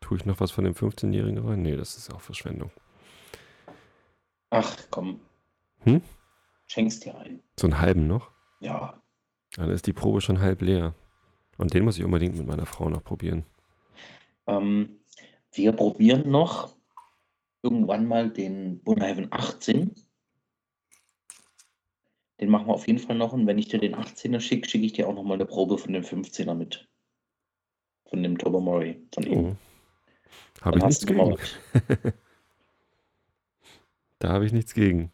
[0.00, 1.62] Tue ich noch was von dem 15-Jährigen rein?
[1.62, 2.70] Nee, das ist auch Verschwendung.
[4.50, 5.20] Ach komm.
[5.80, 6.02] Hm?
[6.66, 7.42] Schenkst dir ein.
[7.58, 8.30] So einen halben noch?
[8.60, 9.00] Ja.
[9.56, 10.94] Dann ist die Probe schon halb leer.
[11.58, 13.44] Und den muss ich unbedingt mit meiner Frau noch probieren.
[14.46, 15.00] Ähm,
[15.52, 16.74] wir probieren noch
[17.62, 19.94] irgendwann mal den Bunhaven 18.
[22.40, 23.32] Den machen wir auf jeden Fall noch.
[23.32, 25.78] Und wenn ich dir den 18er schicke, schicke ich dir auch noch mal eine Probe
[25.78, 26.88] von dem 15er mit.
[28.06, 29.00] Von dem Tobermory.
[29.14, 29.38] Von ihm.
[29.38, 29.56] Oh.
[30.62, 31.36] Habe ich nichts gegen.
[34.18, 35.12] Da habe ich nichts gegen.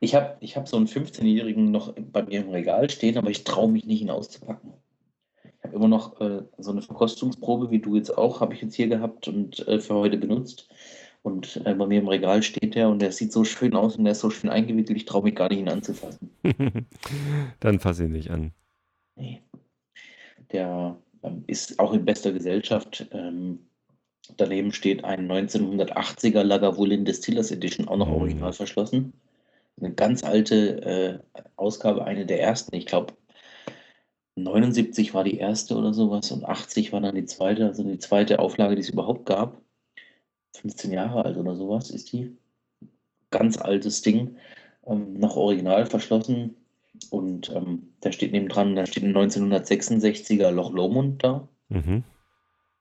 [0.00, 3.44] Ich habe ich hab so einen 15-Jährigen noch bei mir im Regal stehen, aber ich
[3.44, 4.72] traue mich nicht, ihn auszupacken.
[5.44, 8.74] Ich habe immer noch äh, so eine Verkostungsprobe, wie du jetzt auch, habe ich jetzt
[8.74, 10.68] hier gehabt und äh, für heute benutzt.
[11.22, 14.04] Und äh, bei mir im Regal steht der und der sieht so schön aus und
[14.04, 16.30] der ist so schön eingewickelt, ich traue mich gar nicht, ihn anzufassen.
[17.60, 18.52] Dann fasse ihn nicht an.
[19.16, 19.42] Nee.
[20.52, 23.06] Der ähm, ist auch in bester Gesellschaft.
[23.12, 23.66] Ähm,
[24.36, 28.14] daneben steht ein 1980er Lagavulin Distillers Edition, auch noch Mhm.
[28.14, 29.12] original verschlossen.
[29.78, 32.74] Eine ganz alte äh, Ausgabe, eine der ersten.
[32.74, 33.14] Ich glaube,
[34.36, 38.38] 79 war die erste oder sowas und 80 war dann die zweite, also die zweite
[38.38, 39.60] Auflage, die es überhaupt gab.
[40.56, 42.36] 15 Jahre alt oder sowas ist die.
[43.30, 44.36] Ganz altes Ding,
[44.86, 46.56] ähm, noch original verschlossen.
[47.10, 51.48] Und ähm, da steht nebendran, da steht ein 1966er Loch Lomond da.
[51.68, 52.04] Mhm.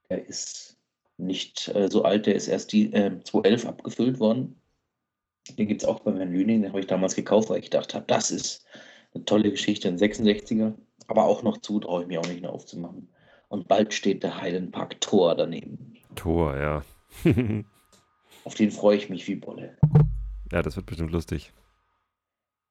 [0.10, 0.78] Der ist
[1.18, 4.60] nicht äh, so alt, der ist erst die, äh, 2011 abgefüllt worden.
[5.58, 7.94] Den gibt es auch bei Herrn Lüning, den habe ich damals gekauft, weil ich gedacht
[7.94, 8.66] habe, das ist
[9.14, 10.74] eine tolle Geschichte, ein 66er.
[11.08, 13.10] Aber auch noch zu, traue ich mir auch nicht mehr aufzumachen.
[13.48, 15.96] Und bald steht der Highland Park Tor daneben.
[16.16, 16.84] Tor, ja.
[18.44, 19.78] Auf den freue ich mich wie Bolle.
[20.52, 21.52] ja, das wird bestimmt lustig.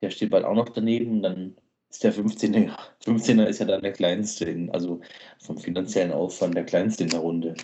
[0.03, 1.23] Der steht bald auch noch daneben.
[1.23, 1.57] Dann
[1.91, 2.77] ist der 15er.
[3.05, 5.01] 15er ist ja dann der kleinste, in, also
[5.39, 7.55] vom finanziellen Aufwand der kleinste in der Runde.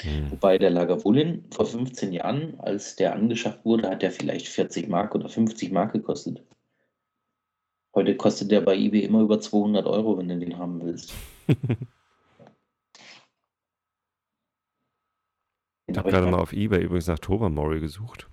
[0.00, 0.30] Hm.
[0.30, 5.14] Wobei der Lagavulin vor 15 Jahren, als der angeschafft wurde, hat der vielleicht 40 Mark
[5.14, 6.44] oder 50 Mark gekostet.
[7.94, 11.14] Heute kostet der bei eBay immer über 200 Euro, wenn du den haben willst.
[15.96, 18.28] Ich habe gerade mal auf Ebay übrigens nach Tobermory gesucht.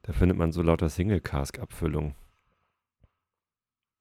[0.00, 2.14] Da findet man so lauter Single-Cask-Abfüllungen.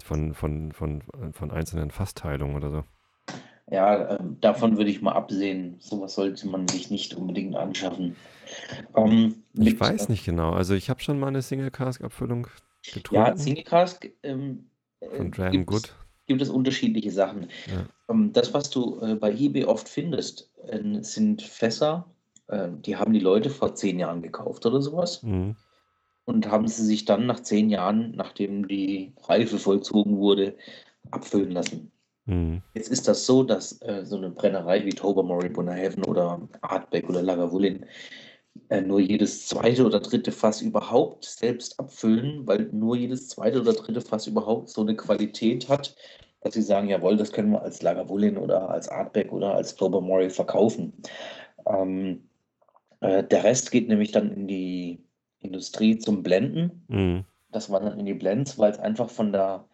[0.02, 1.04] Von, von, von,
[1.34, 2.84] von einzelnen Fassteilungen oder so.
[3.70, 5.76] Ja, ähm, davon würde ich mal absehen.
[5.80, 8.16] Sowas sollte man sich nicht unbedingt anschaffen.
[8.96, 10.52] Ähm, Ich weiß äh, nicht genau.
[10.52, 12.48] Also ich habe schon mal eine Single-Cask-Abfüllung
[12.86, 14.70] Ja, getrunken Single Cask ähm,
[15.02, 15.84] äh, von Dram gibt, Good.
[15.84, 15.96] es,
[16.28, 17.50] gibt es unterschiedliche Sachen.
[17.68, 17.88] Ja.
[18.10, 22.06] Ähm, das, was du äh, bei eBay oft findest, äh, sind Fässer,
[22.48, 25.24] äh, die haben die Leute vor zehn Jahren gekauft oder sowas.
[25.24, 25.56] Mhm.
[26.26, 30.56] Und haben sie sich dann nach zehn Jahren, nachdem die Reife vollzogen wurde,
[31.12, 31.92] abfüllen lassen.
[32.26, 32.62] Mhm.
[32.74, 37.22] Jetzt ist das so, dass äh, so eine Brennerei wie Tobermory, Bunnerhaven oder Artbeck oder
[37.22, 37.86] Lagavulin
[38.70, 43.74] äh, nur jedes zweite oder dritte Fass überhaupt selbst abfüllen, weil nur jedes zweite oder
[43.74, 45.96] dritte Fass überhaupt so eine Qualität hat,
[46.42, 50.30] dass sie sagen, jawohl, das können wir als Lagavulin oder als Artbeck oder als Tobermory
[50.30, 50.94] verkaufen.
[51.66, 52.30] Ähm,
[53.04, 55.04] äh, der Rest geht nämlich dann in die
[55.40, 56.86] Industrie zum Blenden.
[56.88, 57.26] Mhm.
[57.52, 59.66] Das wandert in die Blends, weil es einfach von der,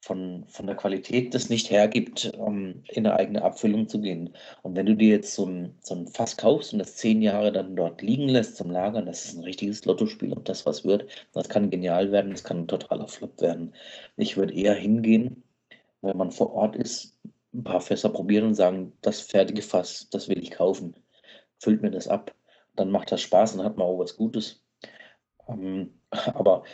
[0.00, 4.34] von, von der Qualität das nicht hergibt, ähm, in eine eigene Abfüllung zu gehen.
[4.62, 7.52] Und wenn du dir jetzt so ein, so ein Fass kaufst und das zehn Jahre
[7.52, 11.06] dann dort liegen lässt zum Lagern, das ist ein richtiges Lottospiel, ob das was wird.
[11.32, 13.74] Das kann genial werden, das kann ein totaler Flop werden.
[14.16, 15.42] Ich würde eher hingehen,
[16.02, 17.18] wenn man vor Ort ist,
[17.52, 20.94] ein paar Fässer probieren und sagen, das fertige Fass, das will ich kaufen.
[21.58, 22.34] Füllt mir das ab.
[22.76, 24.62] Dann macht das Spaß und hat man auch was Gutes.
[25.48, 25.90] Ähm,
[26.34, 26.64] aber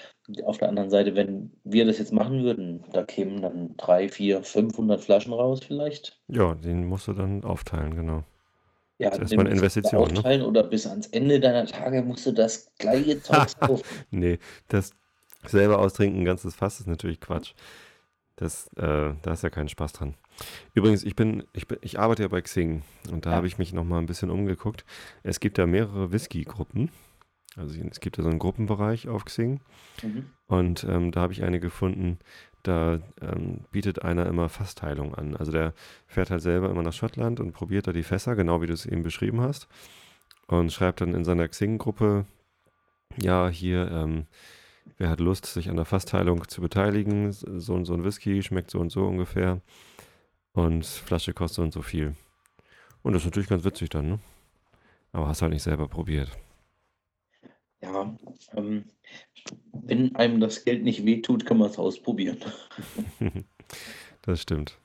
[0.45, 4.43] auf der anderen Seite, wenn wir das jetzt machen würden, da kämen dann drei, vier,
[4.43, 6.21] 500 Flaschen raus vielleicht.
[6.29, 8.25] Ja, den musst du dann aufteilen, genau.
[8.99, 10.19] Ja, Das ist erstmal eine Investition, ne?
[10.19, 13.85] aufteilen Oder bis ans Ende deiner Tage musst du das gleiche Zeug kaufen.
[14.11, 14.39] Nee,
[14.69, 14.93] das
[15.47, 17.55] selber austrinken, ein ganzes Fass ist natürlich Quatsch.
[18.37, 20.15] Das, äh, da ist ja keinen Spaß dran.
[20.75, 23.37] Übrigens, ich bin, ich bin, ich arbeite ja bei Xing und da Ja.
[23.37, 24.85] habe ich mich noch mal ein bisschen umgeguckt.
[25.23, 26.91] Es gibt da mehrere Whisky-Gruppen.
[27.57, 29.61] Also es gibt da so einen Gruppenbereich auf Xing
[30.03, 30.27] Mhm.
[30.47, 32.19] und ähm, da habe ich eine gefunden,
[32.63, 35.35] da ähm, bietet einer immer Fassteilung an.
[35.37, 35.75] Also der
[36.07, 38.87] fährt halt selber immer nach Schottland und probiert da die Fässer, genau wie du es
[38.87, 39.67] eben beschrieben hast.
[40.47, 42.27] Und schreibt dann in seiner Xing-Gruppe,
[43.21, 44.27] ja, hier, ähm,
[44.99, 47.33] wer hat Lust, sich an der Fassteilung zu beteiligen?
[47.33, 49.61] So und so ein Whisky, schmeckt so und so ungefähr.
[50.53, 52.15] Und Flasche kostet und so viel.
[53.03, 54.19] Und das ist natürlich ganz witzig dann, ne?
[55.13, 56.31] Aber hast halt nicht selber probiert.
[57.83, 58.15] Ja,
[58.57, 58.85] ähm,
[59.73, 62.39] wenn einem das Geld nicht wehtut, kann man es ausprobieren.
[64.23, 64.77] das stimmt.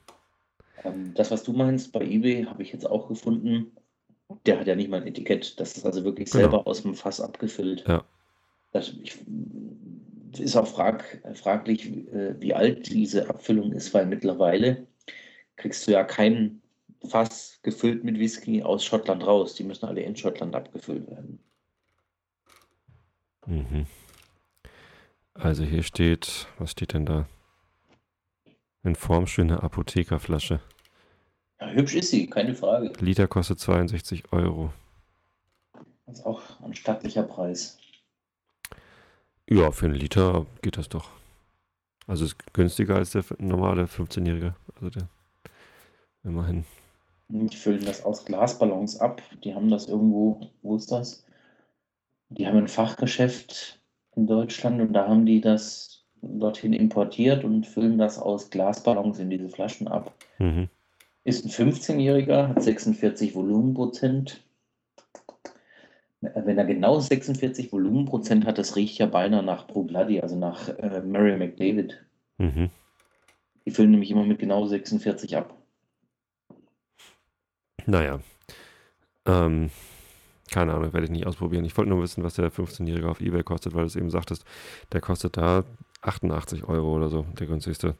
[0.82, 3.72] Ähm, das, was du meinst, bei eBay habe ich jetzt auch gefunden.
[4.46, 5.60] Der hat ja nicht mal ein Etikett.
[5.60, 6.42] Das ist also wirklich Genau.
[6.42, 7.84] selber aus dem Fass abgefüllt.
[7.86, 8.04] Ja.
[8.72, 9.18] Das ich,
[10.38, 14.86] ist auch frag, fraglich, äh, wie alt diese Abfüllung ist, weil mittlerweile
[15.66, 16.62] kriegst du ja kein
[17.08, 19.56] Fass gefüllt mit Whisky aus Schottland raus.
[19.56, 21.40] Die müssen alle in Schottland abgefüllt werden.
[23.46, 23.86] Mhm.
[25.34, 27.26] Also hier steht, was steht denn da?
[28.84, 30.60] In formschöne Apothekerflasche.
[31.60, 32.92] Ja, hübsch ist sie, keine Frage.
[33.00, 34.72] Liter kostet 62 Euro.
[36.06, 37.76] Das ist auch ein stattlicher Preis.
[39.48, 41.10] Ja, für einen Liter geht das doch.
[42.06, 44.54] Also ist günstiger als der normale 15-Jährige.
[44.76, 45.08] Also der,
[46.26, 46.64] immerhin.
[47.28, 49.22] Die füllen das aus Glasballons ab.
[49.42, 51.24] Die haben das irgendwo, wo ist das?
[52.28, 53.80] Die haben ein Fachgeschäft
[54.14, 59.30] in Deutschland und da haben die das dorthin importiert und füllen das aus Glasballons in
[59.30, 60.14] diese Flaschen ab.
[60.38, 60.68] Mhm.
[61.24, 64.42] Ist ein 15-Jähriger, hat 46 Volumenprozent.
[66.20, 70.68] Wenn er genau 46 Volumenprozent hat, das riecht ja beinahe nach Pro Bloody, also nach
[70.68, 72.04] äh, Mary McDavid.
[72.38, 72.70] Mhm.
[73.64, 75.56] Die füllen nämlich immer mit genau 46 ab.
[77.86, 78.20] Naja.
[79.26, 79.70] Ähm,
[80.50, 81.64] keine Ahnung, werde ich nicht ausprobieren.
[81.64, 84.44] Ich wollte nur wissen, was der 15-Jährige auf Ebay kostet, weil du es eben sagtest,
[84.92, 85.64] der kostet da
[86.02, 87.94] 88 Euro oder so, der günstigste.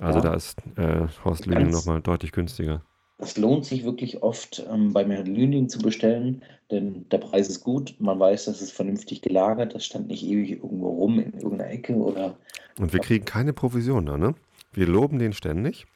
[0.00, 0.24] Also Ja.
[0.24, 2.82] da ist äh, Horst Lüning nochmal deutlich günstiger.
[3.18, 7.62] Es lohnt sich wirklich oft ähm, bei Herrn Lüning zu bestellen, denn der Preis ist
[7.64, 7.94] gut.
[7.98, 9.74] Man weiß, das ist vernünftig gelagert.
[9.74, 12.36] Das stand nicht ewig irgendwo rum in irgendeiner Ecke oder.
[12.78, 14.34] Und wir kriegen keine Provision da, ne?
[14.72, 15.86] Wir loben den ständig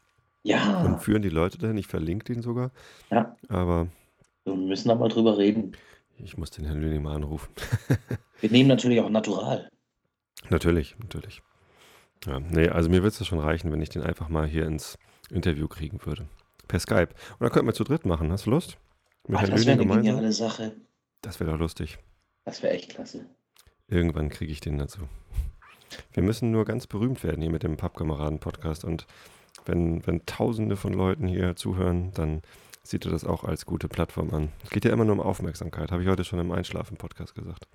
[0.43, 1.76] Ja, und führen die Leute dahin.
[1.76, 2.70] Ich verlinke den sogar.
[3.11, 3.88] ja, Aber
[4.45, 5.72] wir müssen da mal drüber reden.
[6.18, 7.53] ich muss den Herrn Lüning mal anrufen.
[8.41, 9.68] Wir nehmen natürlich auch natural.
[10.49, 11.43] Natürlich, natürlich.
[12.24, 14.97] Ja, nee, also mir würde es schon reichen, wenn ich den einfach mal hier ins
[15.30, 16.26] Interview kriegen würde.
[16.66, 17.09] Per Skype.
[17.32, 18.32] Und dann könnten wir zu dritt machen.
[18.32, 18.78] Hast du Lust?
[19.28, 20.72] Mit Ach, Herrn das wäre eine geniale Sache.
[21.20, 21.99] Das wäre doch lustig.
[22.47, 23.26] Das wäre echt klasse.
[23.88, 25.01] Irgendwann kriege ich den dazu.
[26.12, 28.84] Wir müssen nur ganz berühmt werden hier mit dem Pappkameraden-Podcast.
[28.84, 29.07] Und
[29.67, 32.43] wenn, wenn tausende von Leuten hier zuhören, dann
[32.83, 34.49] sieht er das auch als gute Plattform an.
[34.65, 37.69] Es geht ja immer nur um Aufmerksamkeit, habe ich heute schon im Einschlafen-Podcast gesagt.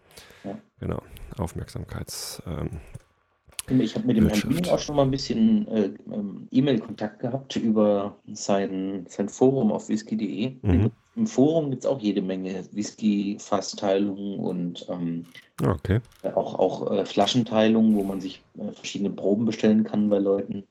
[0.44, 0.58] Ja.
[0.80, 1.02] Genau,
[1.38, 2.42] Aufmerksamkeits.
[2.48, 4.42] Ähm, Ich habe mit dem Herrn.
[4.42, 9.90] Bühning auch schon mal ein bisschen äh, ähm, E-Mail-Kontakt gehabt über sein, sein Forum auf
[9.90, 10.56] whisky.de.
[10.62, 10.92] Mhm.
[11.16, 15.26] Im Forum gibt es auch jede Menge Whisky-Fassteilungen und ähm,
[15.64, 16.02] ah, okay.
[16.36, 20.66] auch, auch äh, Flaschenteilungen, wo man sich äh, verschiedene Proben bestellen kann bei Leuten.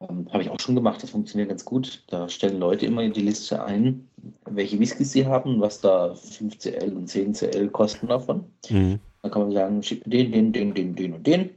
[0.00, 2.04] Ähm, Habe ich auch schon gemacht, das funktioniert ganz gut.
[2.08, 4.08] Da stellen Leute immer die Liste ein,
[4.44, 8.44] welche Whiskys sie haben, was da 5CL und 10CL kosten davon.
[8.68, 9.00] Mhm.
[9.22, 11.50] Dann kann man sagen, schick mir den, den, den, den, den und den.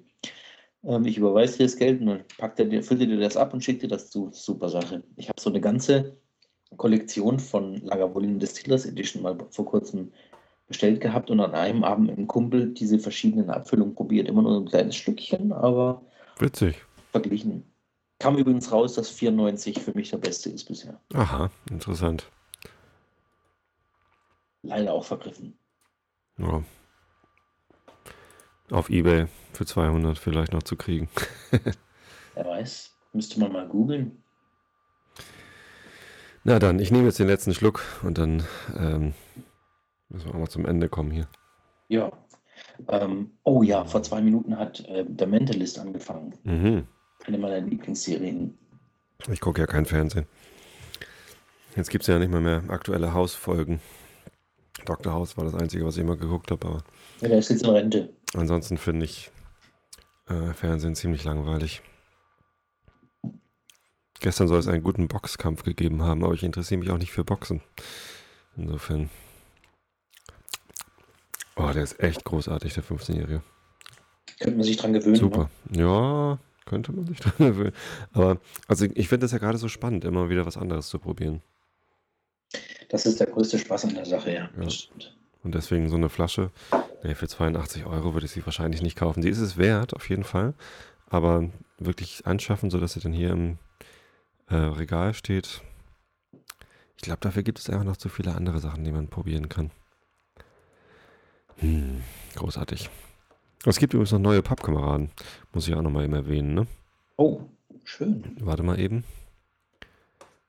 [0.84, 3.38] Ähm, ich überweise dir das Geld und dann packt er dir, füllt er dir das
[3.38, 4.30] ab und schickt dir das zu.
[4.32, 5.04] Super Sache.
[5.18, 6.18] Ich habe so eine ganze
[6.78, 10.12] Kollektion von Lagavulin Distillers Edition mal vor kurzem
[10.68, 14.28] bestellt gehabt und an einem Abend mit einem Kumpel diese verschiedenen Abfüllungen probiert.
[14.28, 16.02] Immer nur ein kleines Stückchen, aber
[16.38, 16.76] Witzig.
[17.12, 17.64] verglichen.
[18.20, 21.00] Kam übrigens raus, dass 94 für mich der beste ist bisher.
[21.14, 22.30] Aha, interessant.
[24.62, 25.58] Leider auch vergriffen.
[26.38, 26.62] Ja.
[28.72, 31.10] Auf Ebay für 200 vielleicht noch zu kriegen.
[32.36, 34.22] Wer weiß, müsste man mal googeln.
[36.44, 38.44] Na dann, ich nehme jetzt den letzten Schluck und dann
[38.78, 39.14] ähm,
[40.10, 41.28] müssen wir auch mal zum Ende kommen hier.
[41.88, 42.12] Ja.
[42.90, 46.38] Ähm, oh ja, vor zwei Minuten hat äh, der Mentalist angefangen.
[46.44, 46.88] Mhm.
[47.26, 48.58] Eine meiner Lieblingsserien.
[49.32, 50.26] Ich gucke ja kein Fernsehen.
[51.76, 53.80] Jetzt gibt es ja nicht mehr mehr aktuelle Hausfolgen.
[54.86, 55.14] Dr.
[55.14, 56.84] House war das Einzige, was ich immer geguckt habe, aber
[57.22, 58.10] Ja, der ist jetzt in Rente.
[58.34, 59.30] ansonsten finde ich
[60.28, 61.82] äh, Fernsehen ziemlich langweilig.
[64.22, 67.24] Gestern soll es einen guten Boxkampf gegeben haben, aber ich interessiere mich auch nicht für
[67.24, 67.62] Boxen.
[68.58, 69.10] Insofern.
[71.56, 73.44] Oh, der ist echt großartig, der 15-Jährige.
[74.40, 75.14] Könnte man sich dran gewöhnen.
[75.14, 75.20] Ne?
[75.20, 75.50] Super.
[75.72, 76.38] Ja,
[76.70, 77.74] könnte man sich dran gewöhnen.
[78.14, 81.42] Aber also ich finde das ja gerade so spannend, immer wieder was anderes zu probieren.
[82.90, 84.50] Das ist der größte Spaß an der Sache, ja.
[84.60, 84.68] Ja.
[85.44, 86.52] Und deswegen so eine Flasche,
[87.04, 89.22] nee, für 82 Euro würde ich sie wahrscheinlich nicht kaufen.
[89.22, 90.54] Sie ist es wert, auf jeden Fall.
[91.10, 93.58] Aber wirklich anschaffen, sodass sie dann hier im
[94.50, 95.62] äh, Regal steht.
[96.98, 99.72] Ich glaube, dafür gibt es einfach noch zu viele andere Sachen, die man probieren kann.
[101.58, 102.02] Hm,
[102.36, 102.90] großartig.
[103.66, 105.12] Es gibt übrigens noch neue Pappkameraden.
[105.54, 106.68] Muss ich auch nochmal eben erwähnen, ne?
[107.18, 107.42] Oh,
[107.84, 108.38] schön.
[108.40, 109.04] Warte mal eben.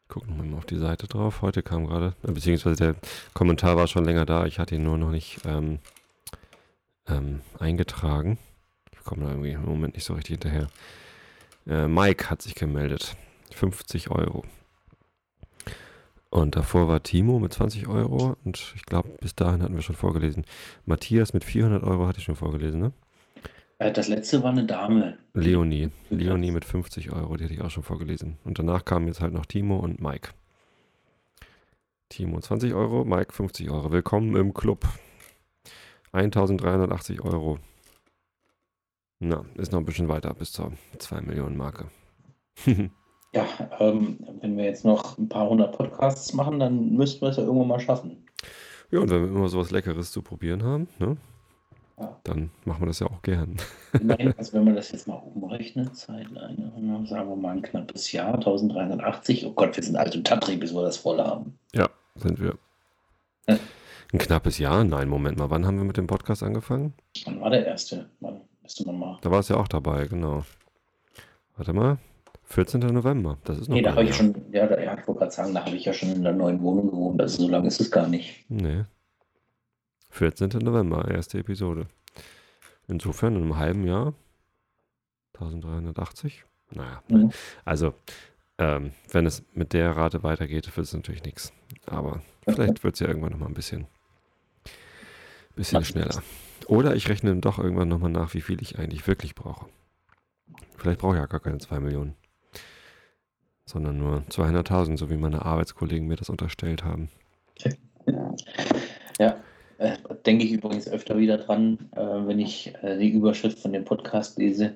[0.02, 1.42] Ich gucke nochmal auf die Seite drauf.
[1.42, 2.94] Heute kam gerade, äh, beziehungsweise der
[3.34, 4.46] Kommentar war schon länger da.
[4.46, 5.80] Ich hatte ihn nur noch nicht ähm,
[7.08, 8.38] ähm, eingetragen.
[8.92, 10.68] Ich komme da irgendwie im Moment nicht so richtig hinterher.
[11.66, 13.16] Äh, Mike hat sich gemeldet.
[13.54, 14.44] 50 Euro.
[16.30, 18.36] Und davor war Timo mit 20 Euro.
[18.44, 20.44] Und ich glaube, bis dahin hatten wir schon vorgelesen.
[20.86, 22.92] Matthias mit 400 Euro hatte ich schon vorgelesen, ne?
[23.78, 25.18] Äh, das letzte war eine Dame.
[25.34, 25.90] Leonie.
[26.08, 28.38] Leonie mit 50 Euro, die hatte ich auch schon vorgelesen.
[28.44, 30.30] Und danach kamen jetzt halt noch Timo und Mike.
[32.08, 33.90] Timo 20 Euro, Mike 50 Euro.
[33.90, 34.86] Willkommen im Club.
[36.12, 37.58] 1380 Euro.
[39.18, 41.86] Na, ist noch ein bisschen weiter bis zur 2 Millionen Marke.
[43.32, 43.46] Ja,
[43.78, 47.44] ähm, wenn wir jetzt noch ein paar hundert Podcasts machen, dann müssten wir es ja
[47.44, 48.24] irgendwann mal schaffen.
[48.90, 51.16] ja, und wenn wir immer sowas Leckeres zu probieren haben, ne,
[51.98, 52.16] Ja.
[52.24, 53.56] dann machen wir das ja auch gern.
[54.00, 56.72] Immerhin, also wenn man das jetzt mal umrechnet, Zeitleine,
[57.06, 59.46] sagen wir mal ein knappes Jahr, 1380.
[59.46, 61.56] Oh Gott, wir sind alt und tattrig, bis wir das voll haben.
[61.72, 62.56] Ja, sind wir.
[63.46, 64.82] Ein knappes Jahr?
[64.82, 65.50] Nein, Moment mal.
[65.50, 66.94] Wann haben wir mit dem Podcast angefangen?
[67.26, 68.10] Wann war der erste?
[68.18, 69.18] Wann müsste man mal.
[69.22, 70.44] Da war es ja auch dabei, genau.
[71.56, 71.98] Warte mal.
[72.50, 72.80] 14.
[72.80, 73.38] November.
[73.44, 75.54] Das ist noch Nee, da habe ich schon, ja, da, ja ich wollte gerade sagen,
[75.54, 77.20] da habe ich ja schon in der neuen Wohnung gewohnt.
[77.20, 78.44] Also so lange ist es gar nicht.
[78.48, 78.84] Nee.
[80.10, 80.48] 14.
[80.60, 81.86] November, erste Episode.
[82.88, 84.14] Insofern in einem halben Jahr
[85.34, 86.44] 1380.
[86.72, 87.30] Naja, Mhm.
[87.64, 87.94] also
[88.58, 91.52] ähm, wenn es mit der Rate weitergeht, wird es natürlich nichts.
[91.86, 93.86] Aber vielleicht wird es ja irgendwann nochmal ein bisschen,
[95.56, 96.22] bisschen schneller.
[96.66, 99.66] Oder ich rechne dann doch irgendwann nochmal nach, wie viel ich eigentlich wirklich brauche.
[100.76, 102.14] Vielleicht brauche ich ja gar keine 2 Millionen.
[103.70, 107.08] Sondern nur 200.000, so wie meine Arbeitskollegen mir das unterstellt haben.
[109.20, 109.36] Ja,
[109.78, 109.96] äh,
[110.26, 114.38] denke ich übrigens öfter wieder dran, äh, wenn ich äh, die Überschrift von dem Podcast
[114.38, 114.72] lese,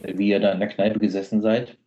[0.00, 1.78] wie ihr da in der Kneipe gesessen seid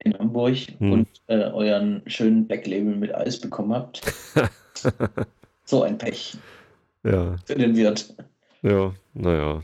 [0.00, 0.92] in Hamburg Hm.
[0.92, 4.02] und euren schönen Backlabel mit Eis bekommen habt.
[5.64, 6.36] so ein Pech
[7.04, 8.16] ja, für den Wirt.
[8.62, 9.62] Ja, naja.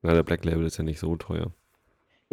[0.00, 1.52] Na, der Black Label ist ja nicht so teuer.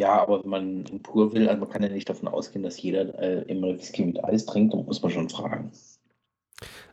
[0.02, 2.82] Ja, aber wenn man in pur will, also man kann ja nicht davon ausgehen, dass
[2.82, 5.70] jeder äh, immer Whisky mit Eis trinkt, dann muss man schon fragen.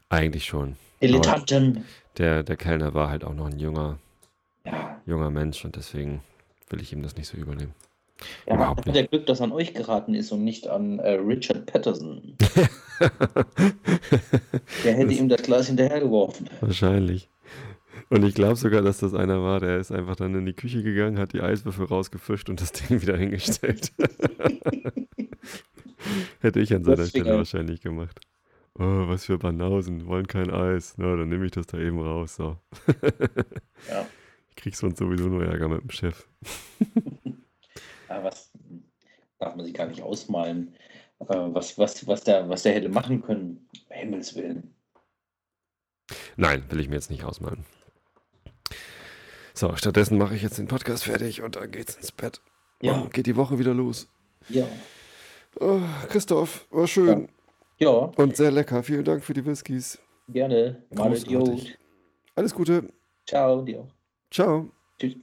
[0.09, 0.75] Eigentlich schon.
[1.01, 1.85] Dilettanten!
[2.19, 3.97] Der, der Kellner war halt auch noch ein junger,
[4.63, 6.21] Ja, junger Mensch und deswegen
[6.69, 7.73] will ich ihm das nicht so übernehmen.
[8.45, 11.65] Ja, Überhaupt hat er Glück, dass an euch geraten ist und nicht an äh, Richard
[11.65, 12.35] Patterson.
[14.83, 16.47] Der hätte Das- ihm das Glas hinterhergeworfen.
[16.61, 17.27] Wahrscheinlich.
[18.09, 20.81] Und ich glaube sogar, dass das einer war, der ist einfach dann in die Küche
[20.81, 23.91] gegangen, hat die Eiswürfel rausgefischt und das Ding wieder hingestellt.
[26.39, 28.19] Hätte ich an seiner Stelle wahrscheinlich gemacht.
[28.75, 30.95] Oh, was für Banausen, wollen kein Eis.
[30.97, 32.35] Na, dann nehme ich das da eben raus.
[32.35, 32.57] So.
[33.89, 34.07] Ja.
[34.49, 36.27] Ich krieg sonst sowieso nur Ärger mit dem Chef.
[38.09, 38.51] Ja, was
[39.37, 40.73] darf man sich gar nicht ausmalen,
[41.19, 43.67] äh, was, was, was, der, was der hätte machen können.
[43.87, 44.73] Um Himmels Willen.
[46.35, 47.63] Nein, will ich mir jetzt nicht ausmalen.
[49.59, 52.39] So, stattdessen mache ich jetzt den Podcast fertig und dann geht's ins Bett.
[52.81, 54.07] Ja, Und geht die Woche wieder los.
[54.47, 54.65] ja.
[55.59, 57.27] Oh, Christoph, war schön
[57.77, 58.83] Ja, und sehr lecker.
[58.83, 59.99] Vielen Dank für die Whiskys.
[60.29, 60.81] gerne.
[60.95, 61.77] Großartig.
[62.35, 62.93] Alles Gute.
[63.27, 63.91] Ciao, dir auch.
[64.31, 64.69] Ciao.
[64.97, 65.17] Tschüss.